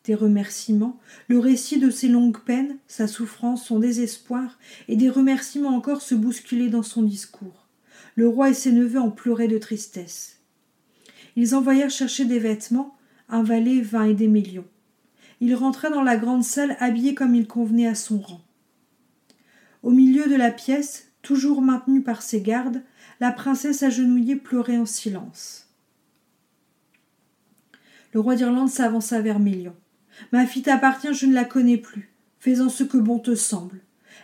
Des 0.07 0.14
remerciements, 0.14 1.01
le 1.27 1.40
récit 1.40 1.81
de 1.81 1.90
ses 1.90 2.07
longues 2.07 2.38
peines, 2.38 2.79
sa 2.87 3.09
souffrance, 3.09 3.66
son 3.66 3.81
désespoir, 3.81 4.57
et 4.87 4.95
des 4.95 5.11
remerciements 5.11 5.75
encore 5.75 6.01
se 6.01 6.14
bousculaient 6.14 6.69
dans 6.69 6.85
son 6.85 7.03
discours. 7.03 7.66
Le 8.14 8.29
roi 8.29 8.51
et 8.51 8.55
ses 8.55 8.71
neveux 8.71 9.01
en 9.01 9.11
pleuraient 9.11 9.49
de 9.49 9.59
tristesse. 9.59 10.38
Ils 11.35 11.57
envoyèrent 11.57 11.90
chercher 11.90 12.25
des 12.25 12.38
vêtements, 12.38 12.97
un 13.29 13.42
valet 13.42 13.81
vint 13.81 14.05
aider 14.05 14.29
Mélion. 14.29 14.64
Il 15.40 15.57
rentra 15.57 15.90
dans 15.90 16.05
la 16.05 16.16
grande 16.16 16.45
salle 16.45 16.77
habillé 16.79 17.16
comme 17.16 17.35
il 17.35 17.49
convenait 17.49 17.88
à 17.88 17.97
son 17.97 18.21
rang. 18.21 18.40
Au 19.83 19.90
milieu 19.90 20.29
de 20.29 20.37
la 20.37 20.53
pièce, 20.53 21.11
toujours 21.21 21.62
maintenue 21.62 22.03
par 22.03 22.23
ses 22.23 22.42
gardes, 22.42 22.83
la 23.19 23.33
princesse 23.33 23.83
agenouillée 23.83 24.37
pleurait 24.37 24.79
en 24.79 24.87
silence. 24.87 25.69
Le 28.12 28.21
roi 28.21 28.37
d'Irlande 28.37 28.71
s'avança 28.71 29.21
vers 29.21 29.40
Mélion. 29.40 29.75
Ma 30.33 30.47
fille 30.47 30.63
t'appartient, 30.63 31.13
je 31.15 31.27
ne 31.27 31.35
la 31.35 31.45
connais 31.45 31.77
plus. 31.77 32.11
Fais-en 32.39 32.69
ce 32.69 32.85
que 32.85 32.99
bon 32.99 33.19
te 33.19 33.35
semble. 33.35 33.81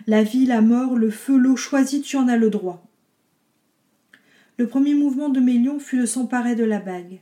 La 0.07 0.23
vie, 0.23 0.47
la 0.47 0.61
mort, 0.61 0.97
le 0.97 1.11
feu, 1.11 1.37
l'eau 1.37 1.57
choisie, 1.57 2.03
tu 2.03 2.17
en 2.17 2.29
as 2.29 2.37
le 2.37 2.51
droit. 2.51 2.87
Le 4.59 4.67
premier 4.67 4.95
mouvement 4.95 5.29
de 5.29 5.41
Mélion 5.41 5.79
fut 5.79 5.99
de 5.99 6.07
s'emparer 6.07 6.55
de 6.55 6.65
la 6.65 6.79
bague. 6.79 7.21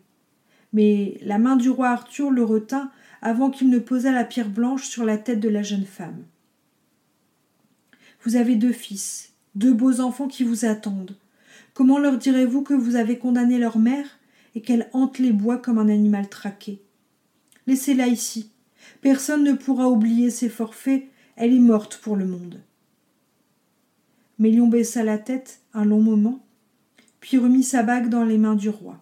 Mais 0.72 1.18
la 1.22 1.38
main 1.38 1.56
du 1.56 1.70
roi 1.70 1.88
Arthur 1.88 2.30
le 2.30 2.44
retint 2.44 2.90
avant 3.22 3.50
qu'il 3.50 3.70
ne 3.70 3.78
posât 3.78 4.12
la 4.12 4.24
pierre 4.24 4.50
blanche 4.50 4.84
sur 4.84 5.04
la 5.04 5.18
tête 5.18 5.40
de 5.40 5.48
la 5.48 5.62
jeune 5.62 5.84
femme. 5.84 6.24
Vous 8.22 8.36
avez 8.36 8.56
deux 8.56 8.72
fils, 8.72 9.32
deux 9.54 9.72
beaux 9.72 10.00
enfants 10.00 10.28
qui 10.28 10.44
vous 10.44 10.64
attendent. 10.64 11.16
Comment 11.74 11.98
leur 11.98 12.18
direz-vous 12.18 12.62
que 12.62 12.74
vous 12.74 12.96
avez 12.96 13.18
condamné 13.18 13.58
leur 13.58 13.78
mère 13.78 14.18
et 14.54 14.60
qu'elle 14.60 14.90
hante 14.92 15.18
les 15.18 15.32
bois 15.32 15.58
comme 15.58 15.78
un 15.78 15.88
animal 15.88 16.28
traqué? 16.28 16.82
Laissez-la 17.66 18.08
ici. 18.08 18.49
Personne 19.00 19.44
ne 19.44 19.52
pourra 19.52 19.88
oublier 19.88 20.30
ses 20.30 20.48
forfaits. 20.48 21.04
Elle 21.36 21.54
est 21.54 21.58
morte 21.58 21.98
pour 22.02 22.16
le 22.16 22.26
monde. 22.26 22.60
Mélion 24.38 24.68
baissa 24.68 25.02
la 25.02 25.18
tête 25.18 25.60
un 25.74 25.84
long 25.84 26.00
moment, 26.00 26.44
puis 27.20 27.38
remit 27.38 27.62
sa 27.62 27.82
bague 27.82 28.08
dans 28.08 28.24
les 28.24 28.38
mains 28.38 28.56
du 28.56 28.68
roi. 28.70 28.98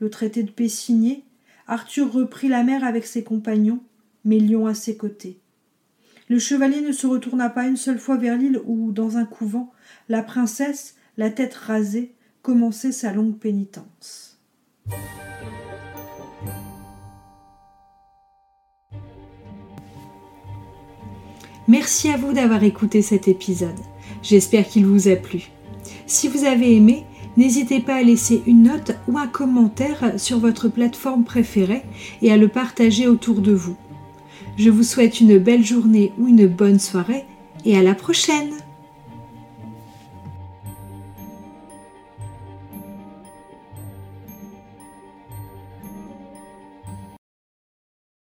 Le 0.00 0.10
traité 0.10 0.42
de 0.42 0.50
paix 0.50 0.68
signé, 0.68 1.24
Arthur 1.66 2.12
reprit 2.12 2.48
la 2.48 2.64
mer 2.64 2.84
avec 2.84 3.06
ses 3.06 3.24
compagnons, 3.24 3.80
Mélion 4.24 4.66
à 4.66 4.74
ses 4.74 4.96
côtés. 4.96 5.38
Le 6.28 6.38
chevalier 6.38 6.80
ne 6.80 6.92
se 6.92 7.06
retourna 7.06 7.50
pas 7.50 7.66
une 7.66 7.76
seule 7.76 7.98
fois 7.98 8.16
vers 8.16 8.36
l'île 8.36 8.60
où, 8.64 8.92
dans 8.92 9.18
un 9.18 9.24
couvent, 9.24 9.72
la 10.08 10.22
princesse, 10.22 10.96
la 11.16 11.30
tête 11.30 11.54
rasée, 11.54 12.14
commençait 12.42 12.92
sa 12.92 13.12
longue 13.12 13.38
pénitence. 13.38 14.40
Merci 21.68 22.10
à 22.10 22.16
vous 22.16 22.32
d'avoir 22.32 22.62
écouté 22.62 23.02
cet 23.02 23.28
épisode. 23.28 23.78
J'espère 24.22 24.66
qu'il 24.68 24.86
vous 24.86 25.08
a 25.08 25.16
plu. 25.16 25.50
Si 26.06 26.28
vous 26.28 26.44
avez 26.44 26.76
aimé, 26.76 27.04
N'hésitez 27.36 27.80
pas 27.80 27.96
à 27.96 28.02
laisser 28.02 28.42
une 28.46 28.64
note 28.64 28.92
ou 29.08 29.18
un 29.18 29.26
commentaire 29.26 30.12
sur 30.18 30.38
votre 30.38 30.68
plateforme 30.68 31.24
préférée 31.24 31.82
et 32.22 32.30
à 32.30 32.36
le 32.36 32.46
partager 32.48 33.08
autour 33.08 33.40
de 33.40 33.52
vous. 33.52 33.76
Je 34.56 34.70
vous 34.70 34.84
souhaite 34.84 35.20
une 35.20 35.38
belle 35.38 35.64
journée 35.64 36.12
ou 36.18 36.28
une 36.28 36.46
bonne 36.46 36.78
soirée 36.78 37.24
et 37.64 37.76
à 37.76 37.82
la 37.82 37.94
prochaine 37.94 38.52